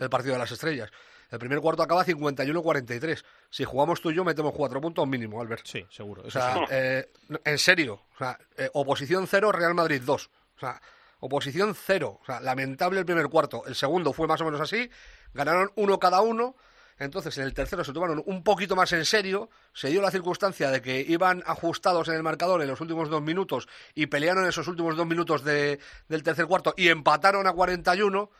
[0.00, 0.90] el partido de las estrellas.
[1.32, 3.24] El primer cuarto acaba 51-43.
[3.50, 5.66] Si jugamos tú y yo, metemos cuatro puntos mínimo, Albert.
[5.66, 6.22] Sí, seguro.
[6.24, 6.60] O sea, sí.
[6.70, 7.10] eh,
[7.44, 8.02] en serio.
[8.14, 10.30] O sea, eh, oposición cero, Real Madrid 2.
[10.56, 10.80] O sea,
[11.20, 12.18] oposición cero.
[12.22, 13.64] O sea, lamentable el primer cuarto.
[13.66, 14.90] El segundo fue más o menos así.
[15.34, 16.54] Ganaron uno cada uno.
[16.98, 19.48] Entonces, en el tercero se tomaron un poquito más en serio.
[19.72, 23.22] Se dio la circunstancia de que iban ajustados en el marcador en los últimos dos
[23.22, 28.30] minutos y pelearon esos últimos dos minutos de- del tercer cuarto y empataron a 41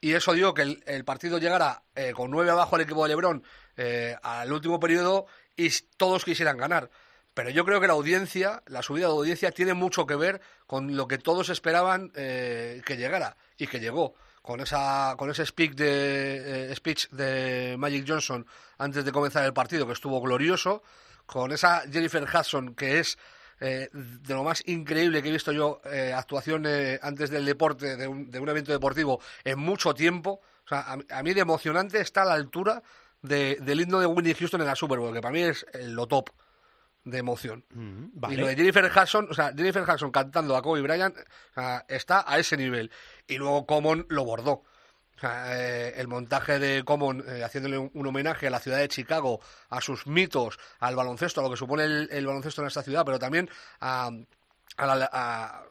[0.00, 3.42] y eso dio que el, partido llegara eh, con nueve abajo al equipo de Lebron
[3.76, 5.26] eh, al último periodo
[5.56, 6.90] y todos quisieran ganar.
[7.34, 10.96] Pero yo creo que la audiencia, la subida de audiencia, tiene mucho que ver con
[10.96, 14.14] lo que todos esperaban eh, que llegara y que llegó.
[14.42, 18.46] Con, esa, con ese speak de, eh, speech de Magic Johnson
[18.78, 20.82] antes de comenzar el partido, que estuvo glorioso,
[21.26, 23.18] con esa Jennifer Hudson, que es
[23.60, 27.96] eh, de lo más increíble que he visto yo eh, actuación eh, antes del deporte,
[27.96, 30.40] de un, de un evento deportivo en mucho tiempo.
[30.64, 32.82] O sea, a, a mí de emocionante está a la altura
[33.22, 35.86] de- del himno de Whitney Houston en la Super Bowl, que para mí es eh,
[35.88, 36.30] lo top
[37.04, 37.64] de emoción.
[37.74, 41.54] Mm, Y lo de Jennifer Hudson, o sea, Jennifer Hudson cantando a Kobe Bryant, o
[41.54, 42.90] sea, está a ese nivel.
[43.26, 44.62] Y luego Common lo bordó.
[45.22, 49.80] Eh, el montaje de Common eh, haciéndole un, homenaje a la ciudad de Chicago, a
[49.80, 53.48] sus mitos, al baloncesto, a lo que supone el, baloncesto en esta ciudad, pero también
[53.80, 54.10] a,
[54.78, 55.64] la,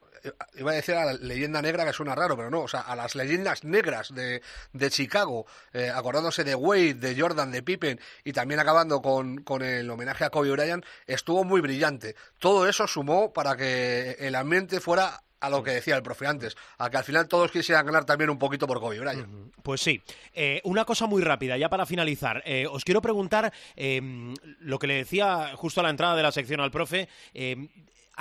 [0.55, 2.95] iba a decir a la leyenda negra que suena raro, pero no, o sea, a
[2.95, 4.41] las leyendas negras de,
[4.73, 9.61] de Chicago, eh, acordándose de Wade, de Jordan, de Pippen y también acabando con, con
[9.61, 12.15] el homenaje a Kobe Bryant, estuvo muy brillante.
[12.39, 16.55] Todo eso sumó para que el ambiente fuera a lo que decía el profe antes,
[16.77, 19.53] a que al final todos quisieran ganar también un poquito por Kobe Bryant.
[19.63, 20.01] Pues sí.
[20.33, 22.41] Eh, una cosa muy rápida, ya para finalizar.
[22.45, 26.31] Eh, os quiero preguntar em, lo que le decía justo a la entrada de la
[26.31, 27.07] sección al profe.
[27.33, 27.67] Em,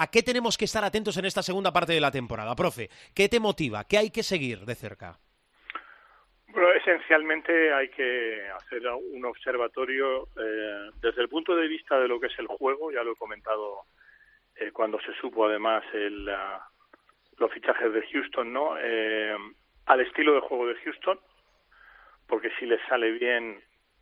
[0.00, 2.54] ¿A qué tenemos que estar atentos en esta segunda parte de la temporada?
[2.54, 3.82] Profe, ¿qué te motiva?
[3.82, 5.18] ¿Qué hay que seguir de cerca?
[6.46, 12.20] Bueno, esencialmente hay que hacer un observatorio eh, desde el punto de vista de lo
[12.20, 13.82] que es el juego, ya lo he comentado
[14.54, 16.28] eh, cuando se supo además el,
[17.38, 18.76] los fichajes de Houston, ¿no?
[18.78, 19.36] Eh,
[19.86, 21.18] al estilo de juego de Houston,
[22.26, 23.60] porque si les sale bien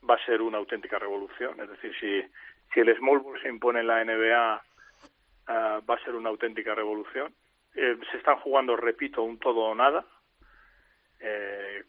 [0.09, 1.61] va a ser una auténtica revolución.
[1.61, 2.23] Es decir, si,
[2.73, 4.63] si el small ball se impone en la NBA
[5.47, 7.33] Ah, va a ser una auténtica revolución.
[7.75, 10.05] Eh, se están jugando, repito, un todo o nada.
[11.21, 11.85] Eh,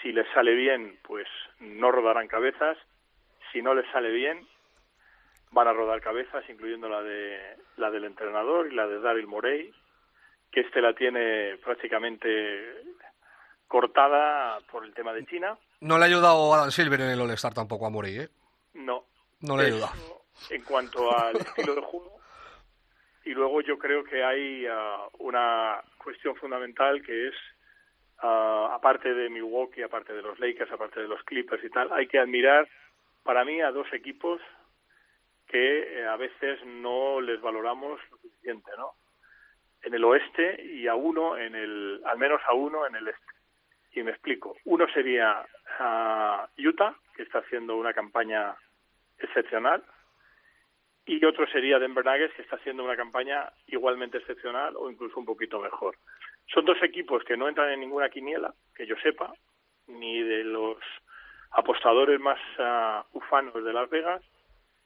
[0.00, 1.26] si les sale bien, pues
[1.58, 2.78] no rodarán cabezas.
[3.52, 4.46] Si no les sale bien,
[5.50, 9.72] van a rodar cabezas, incluyendo la de la del entrenador y la de Daryl Morey,
[10.50, 12.84] que este la tiene prácticamente
[13.68, 15.56] cortada por el tema de China.
[15.80, 18.28] No le ha ayudado Adam Silver en el All-Star tampoco a Morey, ¿eh?
[18.74, 19.04] No.
[19.40, 20.22] No le ha ayudado.
[20.50, 22.16] En cuanto al estilo de juego,
[23.24, 27.34] y luego yo creo que hay ah, una cuestión fundamental que es,
[28.22, 32.06] uh, aparte de Milwaukee, aparte de los Lakers, aparte de los Clippers y tal, hay
[32.06, 32.68] que admirar
[33.24, 34.40] para mí a dos equipos
[35.48, 38.92] que eh, a veces no les valoramos lo suficiente, ¿no?
[39.86, 43.32] En el oeste y a uno en el, al menos a uno en el este.
[43.92, 44.56] Y me explico.
[44.64, 45.46] Uno sería
[45.78, 48.56] uh, Utah, que está haciendo una campaña
[49.16, 49.84] excepcional,
[51.06, 55.24] y otro sería Denver Nuggets, que está haciendo una campaña igualmente excepcional o incluso un
[55.24, 55.96] poquito mejor.
[56.52, 59.32] Son dos equipos que no entran en ninguna quiniela, que yo sepa,
[59.86, 60.78] ni de los
[61.52, 64.20] apostadores más uh, ufanos de Las Vegas,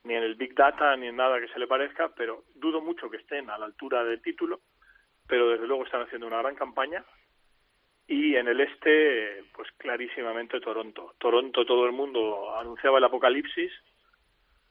[0.05, 3.09] ni en el Big Data, ni en nada que se le parezca, pero dudo mucho
[3.09, 4.61] que estén a la altura del título,
[5.31, 7.05] pero desde luego están haciendo una gran campaña.
[8.09, 11.15] Y en el este, pues clarísimamente Toronto.
[11.19, 13.71] Toronto, todo el mundo anunciaba el apocalipsis,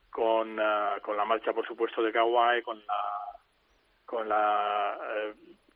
[0.10, 3.04] con, ah, con la marcha, por supuesto, de Kawhi, con la,
[4.06, 5.34] con la eh,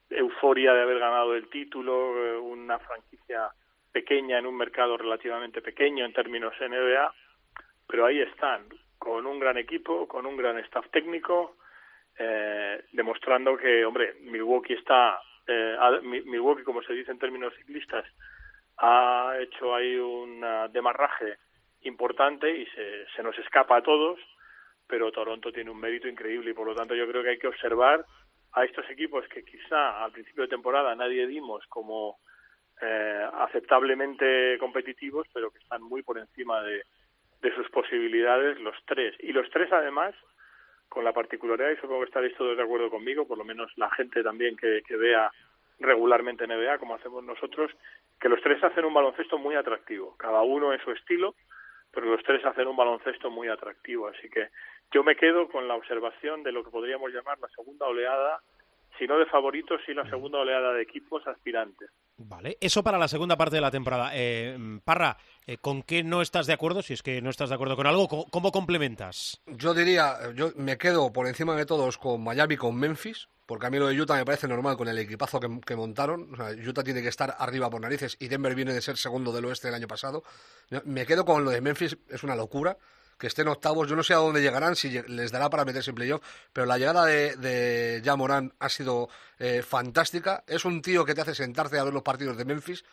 [0.10, 3.50] euforia de haber ganado el título, eh, una franquicia
[3.94, 7.14] pequeña en un mercado relativamente pequeño en términos NBA,
[7.88, 8.68] pero ahí están,
[8.98, 11.56] con un gran equipo, con un gran staff técnico,
[12.18, 18.06] eh, demostrando que, hombre, Milwaukee está, eh, Milwaukee, como se dice en términos ciclistas,
[18.78, 21.38] ha hecho ahí un demarraje
[21.82, 24.20] importante y se, se nos escapa a todos,
[24.88, 27.48] pero Toronto tiene un mérito increíble y por lo tanto yo creo que hay que
[27.48, 28.06] observar
[28.54, 32.20] a estos equipos que quizá al principio de temporada nadie dimos como
[32.82, 36.84] eh, aceptablemente competitivos, pero que están muy por encima de,
[37.42, 39.16] de sus posibilidades los tres.
[39.20, 40.14] Y los tres además
[40.94, 43.90] con la particularidad, y supongo que estaréis todos de acuerdo conmigo, por lo menos la
[43.90, 45.32] gente también que, que vea
[45.80, 47.72] regularmente NBA, como hacemos nosotros,
[48.22, 51.34] que los tres hacen un baloncesto muy atractivo, cada uno en su estilo,
[51.92, 54.08] pero los tres hacen un baloncesto muy atractivo.
[54.08, 54.50] Así que
[54.92, 58.42] yo me quedo con la observación de lo que podríamos llamar la segunda oleada,
[59.00, 61.90] si no de favoritos, sí la segunda oleada de equipos aspirantes.
[62.18, 64.12] Vale, eso para la segunda parte de la temporada.
[64.14, 66.82] Eh, Parra, eh, ¿con qué no estás de acuerdo?
[66.82, 69.42] Si es que no estás de acuerdo con algo, ¿cómo, complementas?
[69.48, 73.70] Yo diría, yo me quedo por encima de todos con Miami, con Memphis, porque a
[73.72, 76.34] mí lo de Utah me parece normal con el equipazo que, montaron.
[76.34, 79.34] O sea, Utah tiene que estar arriba por narices y Denver viene de ser segundo
[79.34, 80.24] del oeste el año pasado.
[80.86, 82.78] Me quedo con lo de Memphis, es una locura
[83.24, 83.88] que estén octavos.
[83.88, 86.22] Yo no sé a dónde llegarán, si les dará para meterse en playoff,
[86.52, 89.08] pero la llegada de, de Morán ha sido
[89.40, 90.44] eh, fantástica.
[90.46, 92.84] Es un tío que te hace sentarte a ver los partidos de Memphis,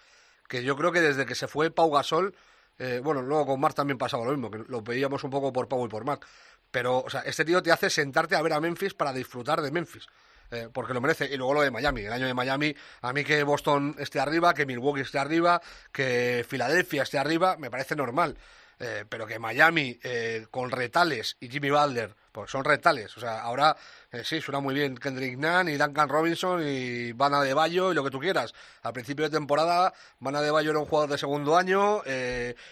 [0.47, 2.33] que yo creo que desde que se fue Pau Gasol,
[2.79, 5.67] eh, bueno, luego con Mark también pasaba lo mismo, que lo veíamos un poco por
[5.67, 6.25] Pau y por Mark.
[6.71, 9.73] Pero, o sea, este tío te hace sentarte a ver a Memphis para disfrutar de
[9.73, 10.07] Memphis.
[10.53, 11.27] Eh, porque lo merece.
[11.27, 14.53] Y luego lo de Miami, el año de Miami, a mí que Boston esté arriba,
[14.55, 15.61] que Milwaukee esté arriba,
[15.93, 18.37] que Filadelfia esté arriba, me parece normal.
[18.83, 23.43] Eh, pero que Miami eh, con Retales y Jimmy Butler, pues son Retales, o sea,
[23.43, 23.77] ahora
[24.25, 28.03] sí, suena muy bien Kendrick Nunn y Duncan Robinson y Van de Bayo y lo
[28.03, 28.55] que tú quieras.
[28.83, 32.03] Al principio de temporada, Van de Bayo era un jugador de segundo año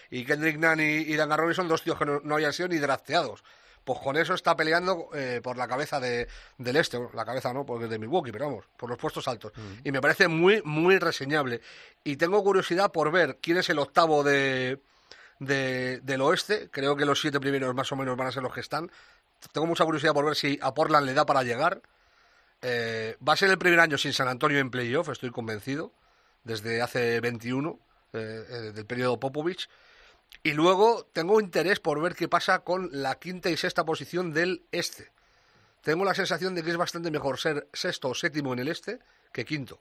[0.09, 3.43] y Kendrick Nunn y, Duncan Robinson dos tíos que no, no habían sido ni drafteados
[3.89, 6.27] pues con eso está peleando eh, por la cabeza de,
[6.59, 9.51] del este, la cabeza no, porque es de Milwaukee, pero vamos, por los puestos altos.
[9.83, 11.61] Y me parece muy, muy reseñable.
[12.03, 14.79] Y tengo curiosidad por ver quién es el octavo de,
[15.39, 16.69] de- del oeste.
[16.71, 18.91] Creo que los siete primeros más o menos van a ser los que están.
[19.53, 21.81] Tengo mucha curiosidad por ver si a Portland le da para llegar.
[22.61, 25.93] Eh, va a ser el primer año sin San Antonio en playoff, estoy convencido,
[26.43, 27.79] desde hace 21,
[28.11, 29.69] eh, eh, del periodo Popovich.
[30.43, 34.63] Y luego tengo interés por ver qué pasa con la quinta y sexta posición del
[34.71, 35.09] este.
[35.81, 38.99] Tengo la sensación de que es bastante mejor ser sexto o séptimo en el este
[39.31, 39.79] que quinto.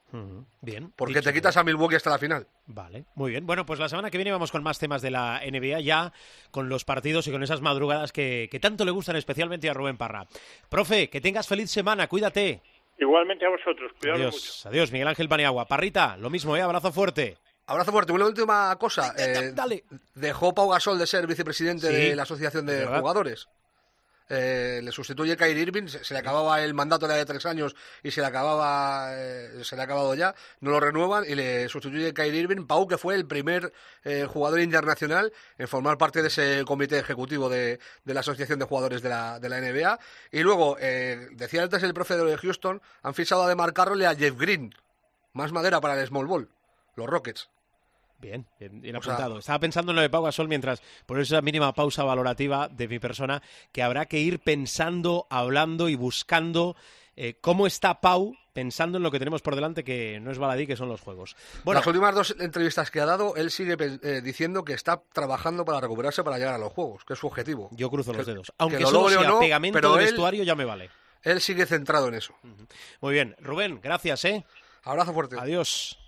[0.60, 0.92] Bien.
[0.94, 1.30] Porque dicho.
[1.30, 2.46] te quitas a Milwaukee hasta la final.
[2.66, 3.46] Vale, muy bien.
[3.46, 6.12] Bueno, pues la semana que viene vamos con más temas de la NBA ya,
[6.50, 9.96] con los partidos y con esas madrugadas que, que tanto le gustan especialmente a Rubén
[9.96, 10.26] Parra.
[10.68, 12.62] Profe, que tengas feliz semana, cuídate.
[12.98, 14.28] Igualmente a vosotros, cuidado mucho.
[14.36, 15.66] Adiós, adiós, Miguel Ángel Paniagua.
[15.66, 16.62] Parrita, lo mismo, ¿eh?
[16.62, 17.38] Abrazo fuerte.
[17.66, 18.12] Abrazo fuerte.
[18.12, 19.14] Una última cosa.
[19.18, 19.84] Eh, dale.
[20.14, 23.00] Dejó Pau Gasol de ser vicepresidente Sí, de la Asociación de verdad.
[23.00, 23.46] Jugadores.
[24.28, 28.20] Eh, le sustituye Kyrie Irving, se, le acababa el mandato de tres años y se
[28.20, 32.40] le acababa eh, se le ha acabado ya, no lo renuevan y le sustituye Kyrie
[32.40, 33.72] Irving, Pau que fue el primer
[34.04, 38.66] eh, jugador internacional en formar parte de ese comité ejecutivo de, de la Asociación de
[38.66, 39.98] Jugadores de la, de la NBA
[40.30, 44.04] y luego, eh, decía antes el profe de Houston, han fichado a Demar Carroll y
[44.04, 44.74] a Jeff Green,
[45.32, 46.48] más madera para el Small Ball,
[46.96, 47.48] los Rockets.
[48.18, 49.38] Bien, bien, bien O sea- apuntado.
[49.38, 52.98] Estaba pensando en lo de Pau Gasol mientras, por esa mínima pausa valorativa de mi
[52.98, 53.42] persona,
[53.72, 56.76] que habrá que ir pensando, hablando y buscando
[57.20, 60.66] eh, cómo está Pau, pensando en lo que tenemos por delante, que no es baladí,
[60.68, 61.36] que son los juegos.
[61.64, 65.64] Bueno, Las últimas dos entrevistas que ha dado, él sigue eh, diciendo que está trabajando
[65.64, 67.70] para recuperarse para llegar a los juegos, que es su objetivo.
[67.72, 68.48] yo cruzo los dedos.
[68.48, 70.90] que Aunque lo solo sea no, pegamento pero de él- vestuario, ya me vale.
[71.22, 72.34] Él sigue centrado en eso.
[73.00, 73.34] Muy bien.
[73.40, 74.44] Rubén, gracias, ¿eh?
[74.84, 75.36] Abrazo fuerte.
[75.38, 75.98] Adiós.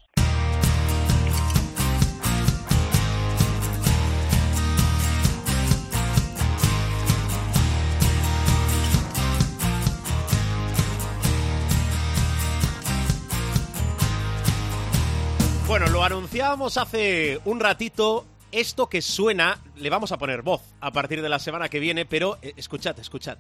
[16.00, 18.24] Lo anunciábamos hace un ratito.
[18.52, 22.06] Esto que suena, le vamos a poner voz a partir de la semana que viene,
[22.06, 23.36] pero eh, escuchad, escuchad.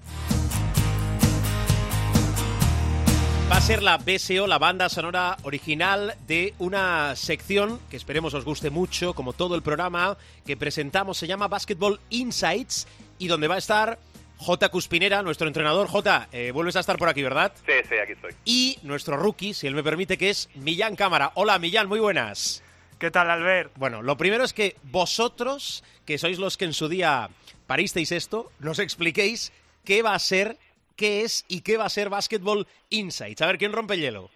[3.50, 8.44] Va a ser la BSO, la banda sonora original de una sección que esperemos os
[8.44, 12.86] guste mucho, como todo el programa que presentamos, se llama Basketball Insights,
[13.18, 13.98] y donde va a estar
[14.40, 14.70] J.
[14.70, 15.86] Cuspinera, nuestro entrenador.
[15.86, 17.52] J, eh, vuelves a estar por aquí, ¿verdad?
[17.66, 18.32] Sí, sí, aquí estoy.
[18.46, 21.32] Y nuestro rookie, si él me permite, que es Millán Cámara.
[21.34, 22.62] Hola, Millán, muy buenas.
[22.98, 23.72] ¿Qué tal, Albert?
[23.76, 27.28] Bueno, lo primero es que vosotros, que sois los que en su día
[27.66, 29.52] paristeis esto, nos expliquéis
[29.84, 30.56] qué va a ser,
[30.96, 33.42] qué es y qué va a ser Basketball Insights.
[33.42, 34.30] A ver, ¿quién rompe el hielo?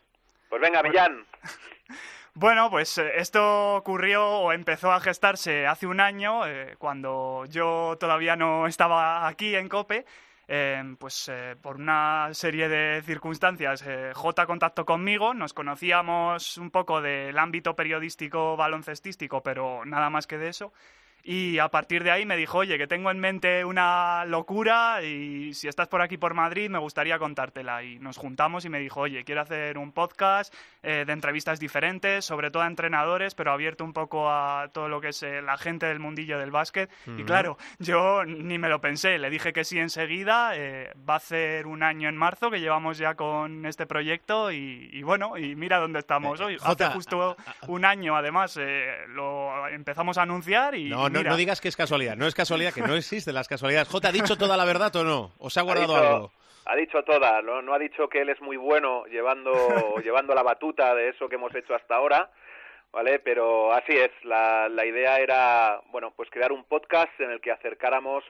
[0.51, 1.25] Pues venga, Millán.
[2.37, 7.97] Bueno, pues eh, esto ocurrió o empezó a gestarse hace un año, eh, cuando yo
[8.01, 10.05] todavía no estaba aquí en COPE.
[10.47, 11.31] Eh, pues
[11.63, 13.83] por una serie de circunstancias,
[14.13, 20.37] J contactó conmigo, nos conocíamos un poco del ámbito periodístico baloncestístico, pero nada más que
[20.37, 20.73] de eso.
[21.27, 25.55] Y a partir de ahí me dijo, oye, que tengo en mente una locura y
[25.55, 27.83] si estás por aquí por Madrid me gustaría contártela.
[27.83, 30.53] Y nos juntamos y me dijo, oye, quiero hacer un podcast
[30.83, 35.01] eh, de entrevistas diferentes, sobre todo a entrenadores, pero abierto un poco a todo lo
[35.01, 36.91] que es eh, la gente del mundillo del básquet.
[37.07, 40.53] Y claro, yo ni me lo pensé, le dije que sí enseguida.
[40.57, 44.91] eh, va a ser un año en marzo que llevamos ya con este proyecto y,
[44.93, 46.59] y bueno, y mira dónde estamos Eh, hoy.
[46.59, 47.37] Jota, Hace justo
[47.69, 51.77] un año, además, eh, lo empezamos a anunciar y no, mira, no digas que es
[51.77, 52.17] casualidad.
[52.17, 53.89] No es casualidad, que no existen las casualidades.
[53.89, 55.33] J, ¿ha dicho toda la verdad o no?
[55.39, 56.33] ¿O se ha guardado ha dicho, algo?
[56.67, 57.63] Ha dicho toda, ¿no?
[57.63, 59.53] no ha dicho que él es muy bueno llevando,
[60.05, 62.31] llevando la batuta de eso que hemos hecho hasta ahora,
[62.93, 63.19] ¿vale?
[63.19, 67.53] Pero así es, la, la idea era, bueno, pues crear un podcast en el que
[67.53, 68.25] acercáramos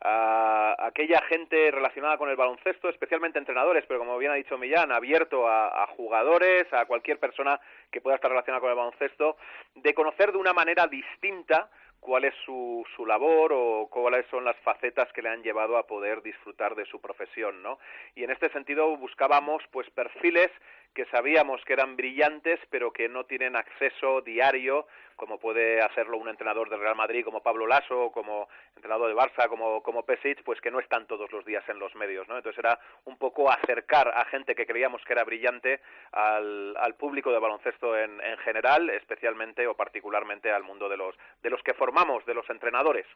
[0.00, 4.92] a aquella gente relacionada con el baloncesto, especialmente entrenadores, pero como bien ha dicho Millán,
[4.92, 7.60] abierto a, a jugadores, a cualquier persona
[7.90, 9.36] que pueda estar relacionada con el baloncesto,
[9.74, 11.68] de conocer de una manera distinta
[12.00, 15.86] cuál es su, su labor o cuáles son las facetas que le han llevado a
[15.86, 17.78] poder disfrutar de su profesión, ¿no?
[18.14, 20.50] Y en este sentido buscábamos pues perfiles
[20.98, 26.28] que sabíamos que eran brillantes pero que no tienen acceso diario como puede hacerlo un
[26.28, 30.60] entrenador del Real Madrid como Pablo Lasso, como entrenador de Barça, como, como Pesic, pues
[30.60, 32.36] que no están todos los días en los medios, ¿no?
[32.36, 35.80] Entonces era un poco acercar a gente que creíamos que era brillante
[36.10, 41.16] al, al público de baloncesto en, en general, especialmente o particularmente al mundo de los,
[41.42, 43.06] de los que formamos, de los entrenadores.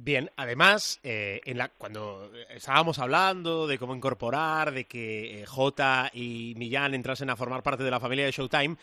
[0.00, 6.10] Bien, además, eh, en la, cuando estábamos hablando de cómo incorporar, de que eh, J
[6.14, 8.76] y Millán entrasen a formar parte de la familia de Showtime,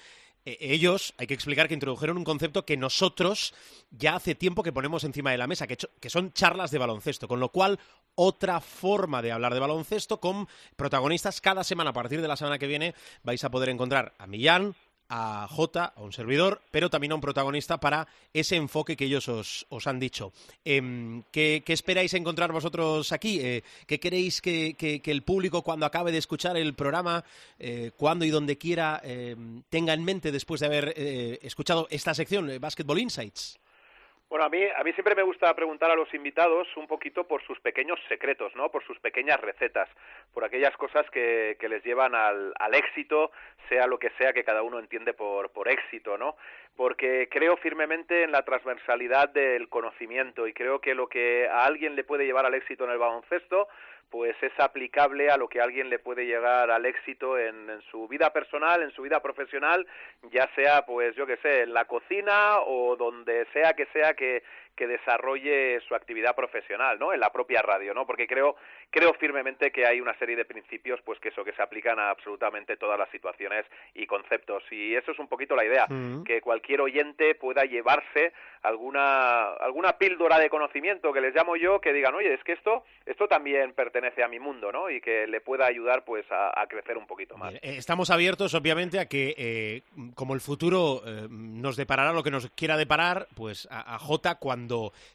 [0.44, 3.54] eh, ellos, hay que explicar que introdujeron un concepto que nosotros
[3.92, 7.40] ya hace tiempo que ponemos encima de la mesa, que son charlas de baloncesto, con
[7.40, 7.80] lo cual
[8.16, 11.92] otra forma de hablar de baloncesto con protagonistas cada semana.
[11.92, 12.94] A partir de la semana que viene
[13.24, 14.76] vais a poder encontrar a Millán,
[15.10, 19.28] a Jota, a un servidor, pero también a un protagonista para ese enfoque que ellos
[19.28, 20.34] os, os han dicho.
[20.64, 23.40] Em, ¿qué, qué esperáis encontrar vosotros aquí?
[23.40, 27.24] Eh, ¿Qué queréis que, que- el público, cuando acabe de escuchar el programa,
[27.60, 32.14] eh, cuando y donde quiera, em, tenga en mente después de haber eh, escuchado esta
[32.14, 33.60] sección, Basketball Insights?
[34.28, 37.60] Bueno, a mí, a siempre me gusta preguntar a los invitados un poquito por sus
[37.60, 38.72] pequeños secretos, ¿no?
[38.72, 39.88] Por sus pequeñas recetas,
[40.34, 43.32] por aquellas cosas que, que les llevan al, al éxito,
[43.70, 46.38] sea lo que sea que cada uno entiende por, por éxito, ¿no?
[46.76, 51.96] Porque creo firmemente en la transversalidad del conocimiento y creo que lo que a alguien
[51.96, 53.68] le puede llevar al éxito en el baloncesto,
[54.10, 58.08] pues es aplicable a lo que alguien le puede llegar al éxito en, en su
[58.08, 59.86] vida personal, en su vida profesional,
[60.32, 64.44] ya sea, pues yo que sé, en la cocina o donde sea que sea que,
[64.76, 67.14] que desarrolle su actividad profesional, ¿no?
[67.14, 68.06] En la propia radio, ¿no?
[68.06, 68.56] Porque creo
[68.90, 72.10] creo firmemente que hay una serie de principios, pues que eso que se aplican a
[72.10, 76.24] absolutamente todas las situaciones y conceptos y eso es un poquito la idea, Mm.
[76.24, 81.94] que cualquier oyente pueda llevarse alguna alguna píldora de conocimiento que les llamo yo, que
[81.94, 84.90] digan, oye, es que esto esto también pertenece a mi mundo, ¿no?
[84.90, 87.54] Y que le pueda ayudar, pues, a, a crecer un poquito más.
[87.56, 89.82] Eh, Estamos abiertos, obviamente, a que, eh,
[90.16, 94.36] como el futuro eh, nos deparará lo que nos quiera deparar, pues a, a Jota,
[94.36, 94.65] cuando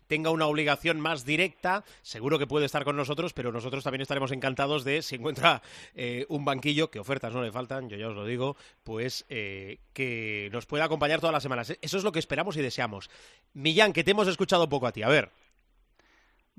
[0.06, 4.32] tenga una obligación más directa, seguro que puede estar con nosotros, pero nosotros también estaremos
[4.32, 5.62] encantados de, si encuentra
[5.94, 9.78] eh, un banquillo, que ofertas no le faltan, yo ya os lo digo, pues eh,
[9.92, 11.76] que nos pueda acompañar todas las semanas.
[11.80, 13.10] Eso es lo que esperamos y deseamos.
[13.54, 15.30] Millán, que te hemos escuchado poco a ti, a ver.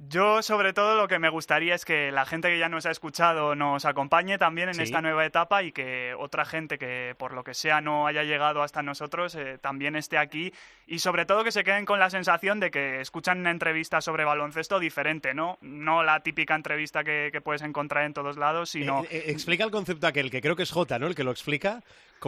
[0.10, 2.92] Yo, sobre todo, lo que me gustaría es que la gente que ya nos ha
[2.92, 4.82] escuchado nos acompañe también en Sí.
[4.82, 8.64] esta nueva etapa y que otra gente que, por lo que sea, no haya llegado
[8.64, 10.54] hasta nosotros, eh, también esté aquí.
[10.88, 14.26] Y sobre todo que se queden con la sensación de que escuchan una entrevista sobre
[14.26, 15.60] baloncesto diferente, ¿no?
[15.62, 19.04] No la típica entrevista que, que puedes encontrar en todos lados, sino...
[19.04, 21.06] Eh, eh, explica el concepto aquel, que creo que es Jota, ¿no?
[21.06, 21.84] El que lo explica.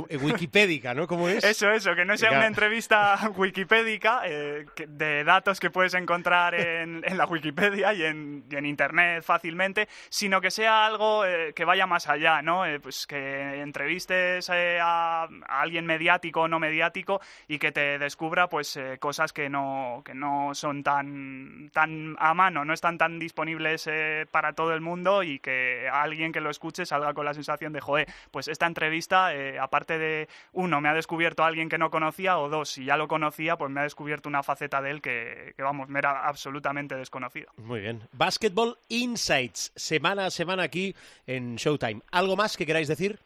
[0.10, 1.08] Eh, Wikipédica, ¿no?
[1.08, 1.44] ¿Cómo es?
[1.44, 7.04] Eso, eso, que no sea una entrevista wikipédica eh, de datos que puedes encontrar en,
[7.06, 11.64] en la Wikipedia y en, y en Internet fácilmente, sino que sea algo eh, que
[11.64, 12.66] vaya más allá, ¿no?
[12.66, 18.50] Eh, pues que entrevistes a, a alguien mediático o no mediático y que te descubra
[18.50, 23.20] pues eh, cosas que no, que no son tan, tan a mano, no están tan
[23.20, 27.34] disponibles eh, para todo el mundo y que alguien que lo escuche salga con la
[27.34, 31.68] sensación de, joder, pues esta entrevista, eh, aparte de, uno, me ha descubierto a alguien
[31.70, 34.82] que no conocía, o dos, si ya lo conocía, pues me ha descubierto una faceta
[34.82, 37.52] de él que, que, vamos, me era absolutamente desconocido.
[37.58, 38.02] Muy bien.
[38.14, 40.96] Basketball Insights, semana a semana aquí
[41.28, 42.02] en Showtime.
[42.12, 43.20] ¿Algo más que queráis decir?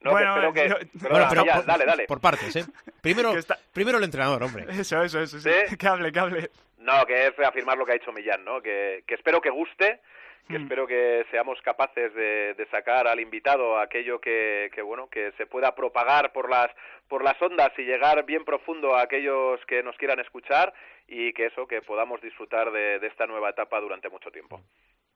[0.00, 0.68] No, Bueno, espero que...
[0.68, 2.06] yo- perdona, pero ya, por, dale, dale.
[2.06, 2.64] por partes, ¿eh?
[3.00, 4.66] Primero, está- primero el entrenador, hombre.
[4.70, 5.50] Eso, eso, eso, sí.
[5.68, 5.76] ¿Sí?
[5.78, 6.50] que hable, que hable.
[6.78, 8.60] No, que es reafirmar lo que ha dicho Millán, ¿no?
[8.60, 10.00] Que, que espero que guste,
[10.48, 10.62] que Mm.
[10.62, 15.46] espero que seamos capaces de, de sacar al invitado aquello que, que, bueno, que se
[15.46, 16.70] pueda propagar por las,
[17.08, 20.72] por las ondas y llegar bien profundo a aquellos que nos quieran escuchar
[21.06, 24.60] y que eso, que podamos disfrutar de, de esta nueva etapa durante mucho tiempo.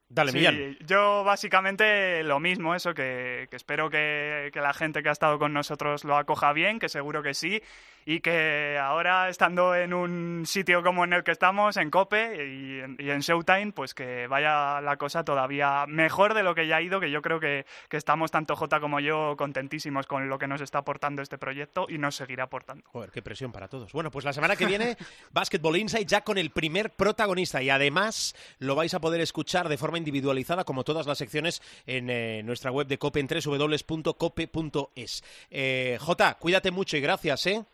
[0.09, 0.77] Dale, Sí, Millán.
[0.87, 5.39] yo básicamente lo mismo, eso, que, que espero que, que la gente que ha estado
[5.39, 7.61] con nosotros lo acoja bien, que seguro que sí,
[8.09, 12.81] y que ahora estando en un sitio como en el que estamos, en COPE y
[12.81, 16.77] en, y en Showtime, pues que vaya la cosa todavía mejor de lo que ya
[16.77, 20.39] ha ido, que yo creo que, que estamos tanto Jota como yo contentísimos con lo
[20.39, 22.85] que nos está aportando este proyecto y nos seguirá aportando.
[22.93, 23.93] Joder, qué presión para todos.
[23.93, 24.97] Bueno, pues la semana que viene,
[25.33, 29.79] Basketball Insight ya con el primer protagonista y además lo vais a poder escuchar de
[29.79, 35.25] forma individualizada, como todas las secciones, en eh, nuestra web de Cope en www.cope.es.
[35.51, 37.65] Eh, Jota, cuídate mucho y gracias, ¿eh?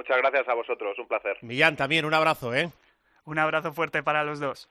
[0.00, 1.36] Muchas gracias a vosotros, un placer.
[1.42, 2.70] Millán, también un abrazo, ¿eh?
[3.26, 4.66] Un abrazo fuerte para los dos.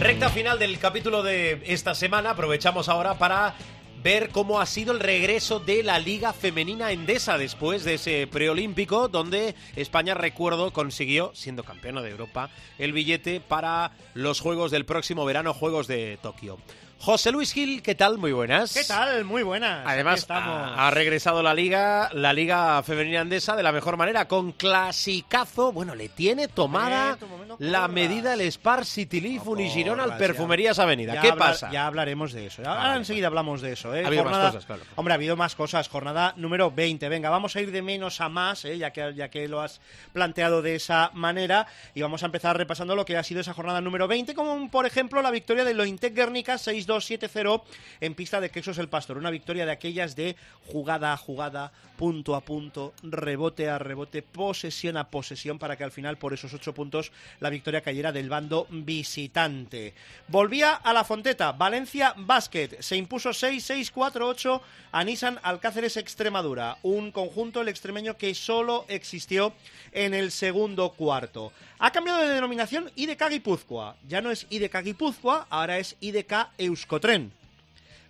[0.00, 2.30] Recta final del capítulo de esta semana.
[2.30, 3.54] Aprovechamos ahora para
[4.02, 9.08] ver cómo ha sido el regreso de la Liga Femenina Endesa después de ese preolímpico
[9.08, 15.24] donde España, recuerdo, consiguió, siendo campeona de Europa, el billete para los Juegos del próximo
[15.24, 16.58] verano, Juegos de Tokio.
[17.02, 18.18] José Luis Gil, ¿qué tal?
[18.18, 18.74] Muy buenas.
[18.74, 19.24] ¿Qué tal?
[19.24, 19.86] Muy buenas.
[19.86, 24.52] Además, ha, ha regresado la liga, la liga femenina andesa de la mejor manera, con
[24.52, 25.72] clasicazo.
[25.72, 31.14] Bueno, le tiene tomada Momento, la medida el Spar City Leaf No al Perfumerías Avenida.
[31.14, 31.70] Ya ¿Qué hablar- pasa?
[31.72, 32.60] Ya hablaremos de eso.
[32.66, 33.94] Ahora vale, enseguida hablamos de eso.
[33.94, 34.04] ¿eh?
[34.04, 34.82] Ha habido más cosas, claro.
[34.96, 35.88] Hombre, ha habido más cosas.
[35.88, 37.08] Jornada número 20.
[37.08, 38.76] Venga, vamos a ir de menos a más, ¿eh?
[38.76, 39.80] ya, que, ya que lo has
[40.12, 41.66] planteado de esa manera.
[41.94, 44.84] Y vamos a empezar repasando lo que ha sido esa jornada número 20, como por
[44.84, 46.58] ejemplo la victoria de Lointec Guernica
[46.90, 47.62] 6-2-7-0
[48.00, 49.16] en pista de Quesos el Pastor.
[49.16, 50.36] Una victoria de aquellas de
[50.66, 55.92] jugada a jugada, punto a punto, rebote a rebote, posesión a posesión, para que al
[55.92, 59.94] final, por esos ocho puntos, la victoria cayera del bando visitante.
[60.28, 64.60] Volvía a la Fonteta, Valencia Basket, se impuso 6-6-4-8
[64.92, 69.52] a Nissan Alcáceres Extremadura, un conjunto el extremeño que solo existió
[69.92, 71.52] en el segundo cuarto.
[71.78, 76.48] Ha cambiado de denominación IDK Guipúzcoa, ya no es IDK Guipúzcoa, ahora es IDK
[76.80, 77.30] Euskotren.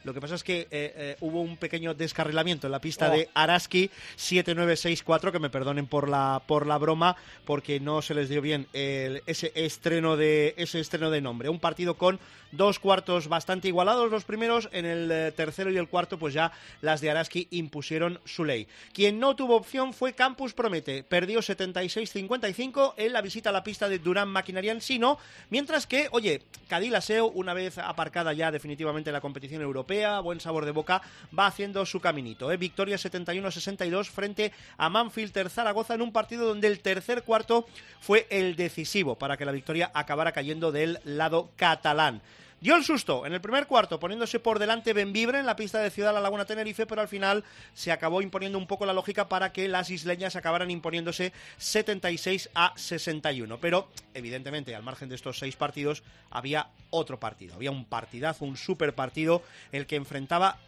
[0.04, 3.12] Lo que pasa es que eh, eh, hubo un pequeño descarrilamiento en la pista Oh.
[3.12, 8.28] de Araski 7964, que me perdonen por la por la broma, porque no se les
[8.28, 11.48] dio bien el- ese estreno de ese estreno de nombre.
[11.48, 12.18] Un partido con
[12.52, 16.50] dos cuartos bastante igualados los primeros, en el eh, tercero y el cuarto pues ya
[16.80, 18.66] las de Araski impusieron su ley.
[18.92, 23.88] Quien no tuvo opción fue Campus Promete, perdió 76-55 en la visita a la pista
[23.88, 25.18] de Durán Maquinarian Sino,
[25.50, 29.89] mientras que, oye, Cadilaseo, una vez aparcada ya definitivamente la competición europea,
[30.22, 31.02] buen sabor de boca,
[31.36, 32.50] va haciendo su caminito.
[32.52, 32.56] ¿eh?
[32.56, 37.66] Victoria 71-62 frente a Manfilter Zaragoza en un partido donde el tercer cuarto
[38.00, 42.22] fue el decisivo para que la victoria acabara cayendo del lado catalán.
[42.60, 45.88] Dio el susto en el primer cuarto, poniéndose por delante Benvibre en la pista de
[45.88, 47.42] Ciudad La Laguna Tenerife, pero al final
[47.72, 52.74] se acabó imponiendo un poco la lógica para que las isleñas acabaran imponiéndose 76 a
[52.76, 53.58] 61.
[53.60, 57.54] Pero, evidentemente, al margen de estos seis partidos, había otro partido.
[57.54, 59.42] Había un partidazo, un super partido,
[59.72, 60.58] el que enfrentaba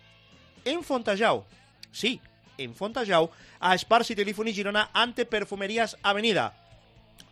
[0.64, 1.44] en Fontajau.
[1.90, 2.22] Sí,
[2.56, 3.30] en Fontajau,
[3.60, 6.54] a Spar City Leaf y Girona ante Perfumerías Avenida.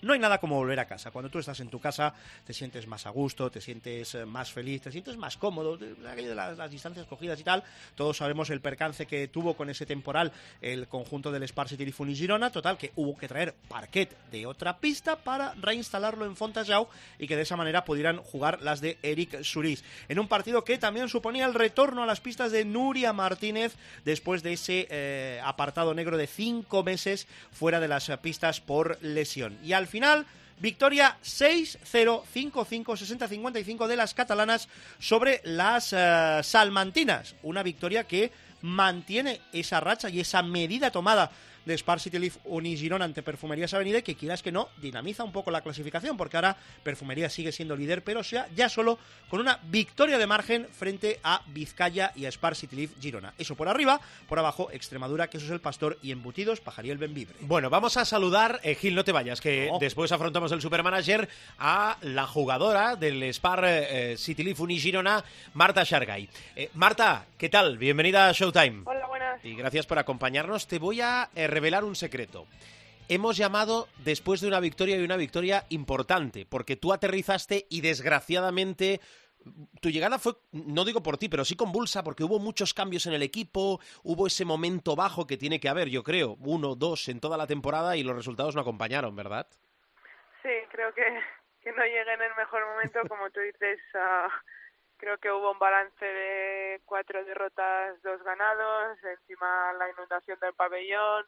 [0.03, 1.11] No hay nada como volver a casa.
[1.11, 2.15] Cuando tú estás en tu casa,
[2.47, 5.79] te sientes más a gusto, te sientes eh, más feliz, te sientes más cómodo.
[6.09, 7.63] aquello de las, distancias cogidas y tal.
[7.95, 10.33] Todos sabemos el percance que tuvo con ese temporal
[10.63, 12.51] el conjunto del Spar City Leaf y Girona.
[12.51, 16.89] Total, que hubo que traer parquet de otra pista para reinstalarlo en Fontajau
[17.19, 19.85] y que de esa manera pudieran jugar las de Eric Suris.
[20.09, 24.43] En un partido que también suponía el retorno a las pistas de Nuria Martínez después
[24.43, 29.59] de ese eh, apartado negro de cinco meses fuera de las pistas por lesión.
[29.63, 30.27] Y al final,
[30.59, 34.69] victoria 6-0, 5-5, 60-55 de las catalanas
[34.99, 37.35] sobre las eh, salmantinas.
[37.43, 38.33] Una victoria que
[38.63, 41.31] mantiene esa racha y esa medida tomada
[41.71, 45.53] de Spar City Leaf Unigirón ante Perfumerías Avenida que quieras que no, dinamiza un poco
[45.53, 48.99] la clasificación porque ahora Perfumerías sigue siendo líder, pero sea ya solo
[49.29, 53.33] con una victoria de margen frente a Vizcaya y a Spar City Leaf Girona.
[53.39, 57.37] Eso por arriba, por abajo Extremadura, Quesos el Pastor y Embutidos Pajariel Benvibre.
[57.43, 59.79] Bueno, vamos a saludar, eh, Gil, no te vayas, que No.
[59.79, 65.23] después afrontamos el supermanager a la jugadora del Spar eh, City Leaf Unigirona,
[65.55, 66.29] Marta Shargay.
[66.57, 67.79] Eh, Marta, ¿qué tal?
[67.79, 68.83] Bienvenida a Showtime.
[68.87, 69.07] Hola,
[69.43, 70.67] Y gracias por acompañarnos.
[70.67, 72.47] Te voy a eh, revelar un secreto.
[73.09, 79.01] Hemos llamado después de una victoria y una victoria importante, porque tú aterrizaste y desgraciadamente
[79.81, 83.15] tu llegada fue, no digo por ti, pero sí convulsa, porque hubo muchos cambios en
[83.15, 87.21] el equipo, hubo ese momento bajo que tiene que haber, yo creo, uno, dos en
[87.21, 89.47] toda la temporada y los resultados no acompañaron, ¿verdad?
[90.43, 91.03] Sí, creo que,
[91.63, 93.81] que no llegué en el mejor momento, como tú dices.
[95.01, 101.27] Creo que hubo un balance de cuatro derrotas, dos ganados, encima la inundación del pabellón.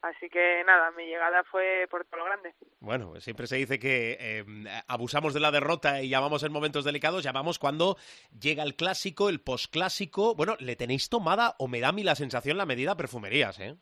[0.00, 2.54] Así que nada, mi llegada fue por todo lo grande.
[2.78, 4.44] Bueno, siempre se dice que eh,
[4.86, 7.96] abusamos de la derrota y llamamos en momentos delicados, llamamos cuando
[8.38, 10.36] llega el clásico, el posclásico.
[10.36, 13.74] Bueno, le tenéis tomada, o me da a mí la sensación, la medida perfumerías, ¿eh?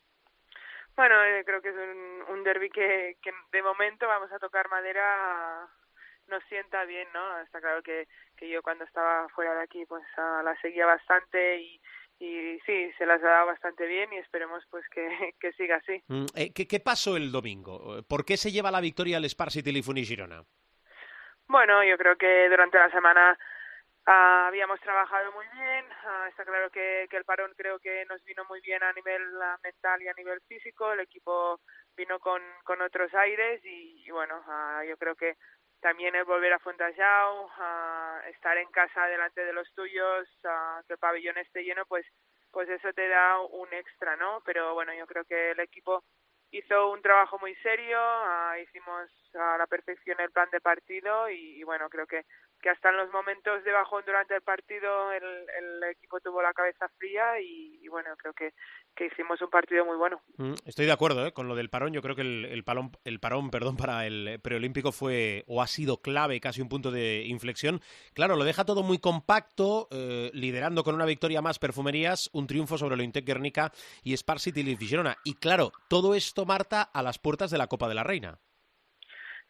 [0.95, 4.67] Bueno, eh, creo que es un, un derby que, que de momento vamos a tocar
[4.69, 5.69] madera
[6.27, 7.39] nos sienta bien, ¿no?
[7.41, 8.07] Está claro que,
[8.37, 11.81] que yo cuando estaba fuera de aquí pues ah, la seguía bastante y,
[12.19, 15.07] y sí, se las ha dado bastante bien y esperemos pues que,
[15.39, 16.01] que siga así.
[16.07, 18.03] Mm, eh, ¿qué, qué pasó el domingo?
[18.07, 20.43] ¿Por qué se lleva la victoria el Spar City Lifuni Girona?
[21.47, 23.37] Bueno, yo creo que durante la semana
[24.05, 25.85] ah, habíamos trabajado muy bien.
[26.05, 29.21] ah, está claro que, que el parón creo que nos vino muy bien a nivel
[29.41, 30.91] ah, mental y a nivel físico.
[30.91, 31.61] El equipo
[31.95, 34.43] vino con, con otros aires y, y bueno,
[34.87, 35.35] yo creo que
[35.81, 40.93] también el volver a Fontajau, ah, estar en casa delante de los tuyos, ah, que
[40.93, 42.05] el pabellón esté lleno, pues
[42.51, 44.41] pues eso te da un extra, ¿no?
[44.45, 46.03] Pero bueno, yo creo que el equipo
[46.49, 51.63] hizo un trabajo muy serio, ah, hicimos a la perfección el plan de partido y,
[51.63, 52.25] bueno, creo que
[52.59, 56.53] que hasta en los momentos de bajón durante el partido el, el equipo tuvo la
[56.53, 58.51] cabeza fría y bueno, creo que,
[58.97, 60.19] que hicimos un partido muy bueno.
[60.37, 61.31] Mm, Estoy de acuerdo ¿eh?
[61.31, 61.93] con lo del parón.
[61.93, 65.67] Yo creo que el, el, palón, el parón perdón, para el preolímpico fue o ha
[65.67, 67.79] sido clave, casi un punto de inflexión.
[68.13, 72.77] Claro, lo deja todo muy compacto, eh, liderando con una victoria más Perfumerías, un triunfo
[72.77, 73.71] sobre lo Intec Guernica
[74.03, 75.17] y Spar City Girona.
[75.23, 78.39] Y claro, todo esto, Marta, a las puertas de la Copa de la Reina.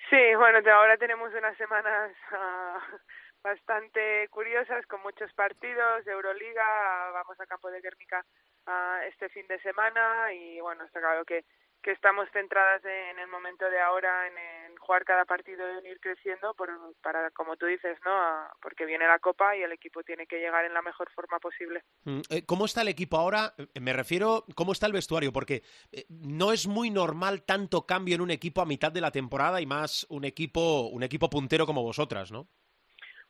[0.09, 2.97] Sí, bueno, ahora tenemos unas semanas uh,
[3.43, 8.25] bastante curiosas con muchos partidos de Euroliga, vamos a Campo de Guernica
[8.67, 11.45] uh, este fin de semana y bueno, está claro que,
[11.81, 15.99] que estamos centradas en el momento de ahora en, jugar cada partido y en ir
[15.99, 16.69] creciendo por,
[17.01, 18.11] para, como tú dices, ¿no?
[18.11, 21.39] Uh, porque viene la Copa y el equipo tiene que llegar en la mejor forma
[21.39, 21.83] posible.
[22.05, 23.53] Mm, eh, ¿Cómo está el equipo ahora?
[23.79, 25.33] Me refiero, ¿cómo está el vestuario?
[25.33, 29.11] Porque eh, no es muy normal tanto cambio en un equipo a mitad de la
[29.11, 32.47] temporada y más un equipo, un equipo puntero como vosotras, ¿no?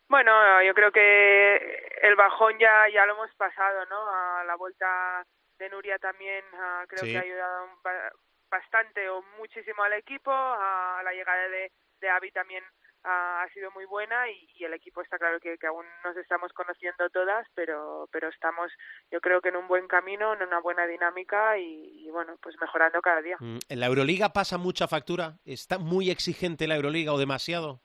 [0.09, 1.55] Bueno, yo creo que
[2.01, 4.09] el bajón ya ya lo hemos pasado, ¿no?
[4.09, 5.25] A la vuelta
[5.59, 7.11] de Nuria también uh, creo Sí.
[7.11, 8.11] que ha ayudado ba-
[8.49, 10.31] bastante o muchísimo al equipo.
[10.31, 12.63] A la llegada de, de Avi también
[13.03, 13.07] uh,
[13.43, 16.53] ha sido muy buena y, y el equipo está claro que, que aún nos estamos
[16.53, 18.71] conociendo todas, pero pero estamos
[19.11, 22.55] yo creo que en un buen camino, en una buena dinámica y, y bueno, pues
[22.61, 23.35] mejorando cada día.
[23.41, 25.33] Mm, ¿En la Euroliga pasa mucha factura?
[25.43, 27.81] ¿Está muy exigente la Euroliga o demasiado?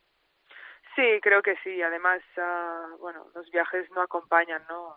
[0.95, 1.81] Sí, creo que sí.
[1.83, 4.97] Además, uh, bueno, los viajes no acompañan, ¿no?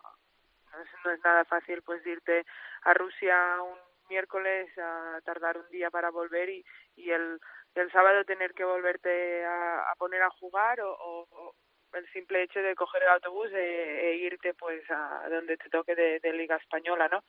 [0.72, 2.46] No es, no es nada fácil, pues, irte
[2.84, 3.78] a Rusia un
[4.10, 6.64] miércoles a tardar un día para volver y,
[6.98, 7.40] el,
[7.76, 11.56] el sábado tener que volverte a, poner a jugar o, o,
[11.94, 15.96] el simple hecho de coger el autobús e, e irte, pues, a donde te toque
[15.96, 17.24] de Liga Española, ¿no?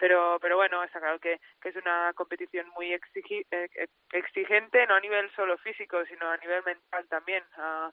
[0.00, 3.68] Pero, pero bueno, está claro que, que es una competición muy exigi eh,
[4.12, 7.44] exigente, no a nivel solo físico, sino a nivel mental también.
[7.58, 7.92] Uh,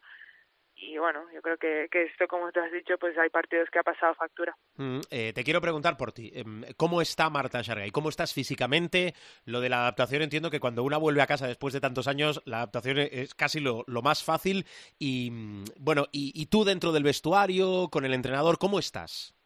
[0.80, 3.80] y bueno, yo creo que, que esto, como tú has dicho, pues hay partidos que
[3.80, 4.56] ha pasado factura.
[4.76, 6.32] Mm, eh, te quiero preguntar por ti.
[6.78, 7.90] ¿Cómo está Marta Shargay?
[7.90, 9.14] ¿Cómo estás físicamente?
[9.44, 12.42] Lo de la adaptación entiendo que cuando una vuelve a casa después de tantos años,
[12.46, 14.66] la adaptación es casi lo, lo más fácil.
[15.00, 19.37] Y bueno, y, y, tú dentro del vestuario, con el entrenador, ¿cómo estás?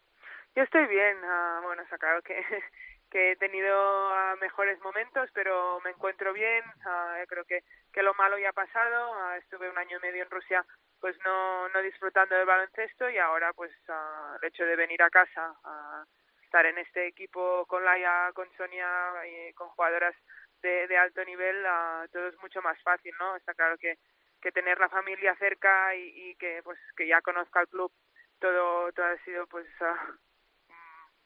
[0.54, 1.16] Yo estoy bien.
[1.24, 2.34] Uh, bueno, claro que,
[3.10, 6.62] que he tenido uh, mejores momentos, pero me encuentro bien.
[6.84, 9.32] Uh, creo que, que lo malo ya ha pasado.
[9.36, 10.64] estuve un año y medio en Rusia
[11.00, 13.72] pues no, no disfrutando del baloncesto y ahora pues
[14.40, 15.52] el hecho de venir a casa
[16.44, 20.14] estar en este equipo con Laia, con Sonia y con jugadoras
[20.62, 21.66] de, de alto nivel
[22.12, 23.34] todo es mucho más fácil, ¿no?
[23.34, 23.98] Está claro que,
[24.40, 27.92] que tener la familia cerca y, y que pues que ya conozca el club
[28.38, 29.66] todo todo ha sido pues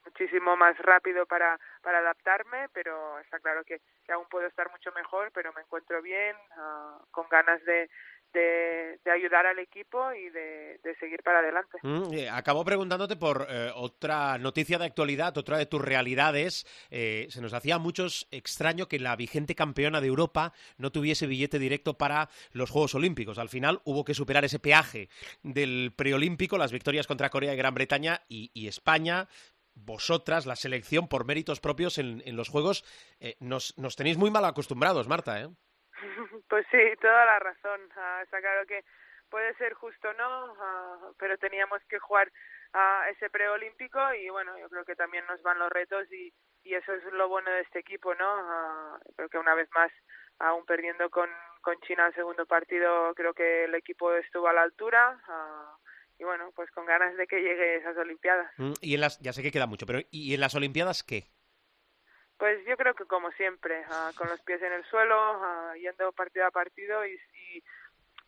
[0.06, 4.90] muchísimo más rápido para, para adaptarme, pero está claro que, que aún puedo estar mucho
[4.92, 7.90] mejor, pero me encuentro bien, uh, con ganas de,
[8.32, 11.78] de, ayudar al equipo y de, de seguir para adelante.
[11.82, 16.66] Mm, eh, acabo preguntándote por eh, otra noticia de actualidad, otra de tus realidades.
[16.90, 21.26] Eh, se nos hacía a muchos extraño que la vigente campeona de Europa no tuviese
[21.26, 23.38] billete directo para los Juegos Olímpicos.
[23.38, 25.08] Al final hubo que superar ese peaje
[25.42, 29.28] del preolímpico, las victorias contra Corea y Gran Bretaña y España
[29.76, 32.82] vosotras, la selección, por méritos propios en, en los Juegos,
[33.20, 35.48] eh, nos, nos, tenéis muy mal acostumbrados, Marta, ¿eh?
[36.48, 37.80] Pues sí, toda la razón.
[37.96, 38.84] Uh, está claro que
[39.28, 42.30] puede ser justo no, uh, pero teníamos que jugar
[42.72, 46.74] a ese preolímpico y bueno, yo creo que también nos van los retos y, y
[46.74, 48.98] eso es lo bueno de este equipo, ¿no?
[49.16, 49.90] creo que una vez más,
[50.38, 51.30] aún perdiendo con,
[51.62, 55.18] con China el segundo partido, creo que el equipo estuvo a la altura
[56.18, 58.50] y bueno, pues con ganas de que llegue esas Olimpiadas.
[58.56, 61.24] Mm, y en las, ya sé que queda mucho, pero ¿y en las Olimpiadas qué?
[62.38, 66.12] Pues yo creo que como siempre, uh, con los pies en el suelo, uh, yendo
[66.12, 67.64] partido a partido y, y,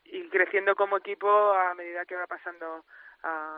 [0.05, 2.85] y, creciendo como equipo a medida que va pasando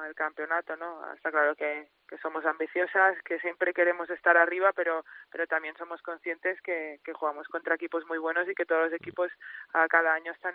[0.06, 1.12] el campeonato, ¿no?
[1.14, 6.02] Está claro que, que somos ambiciosas, que siempre queremos estar arriba, pero pero también somos
[6.02, 9.30] conscientes que, que jugamos contra equipos muy buenos y que todos los equipos
[9.74, 10.54] uh, cada año están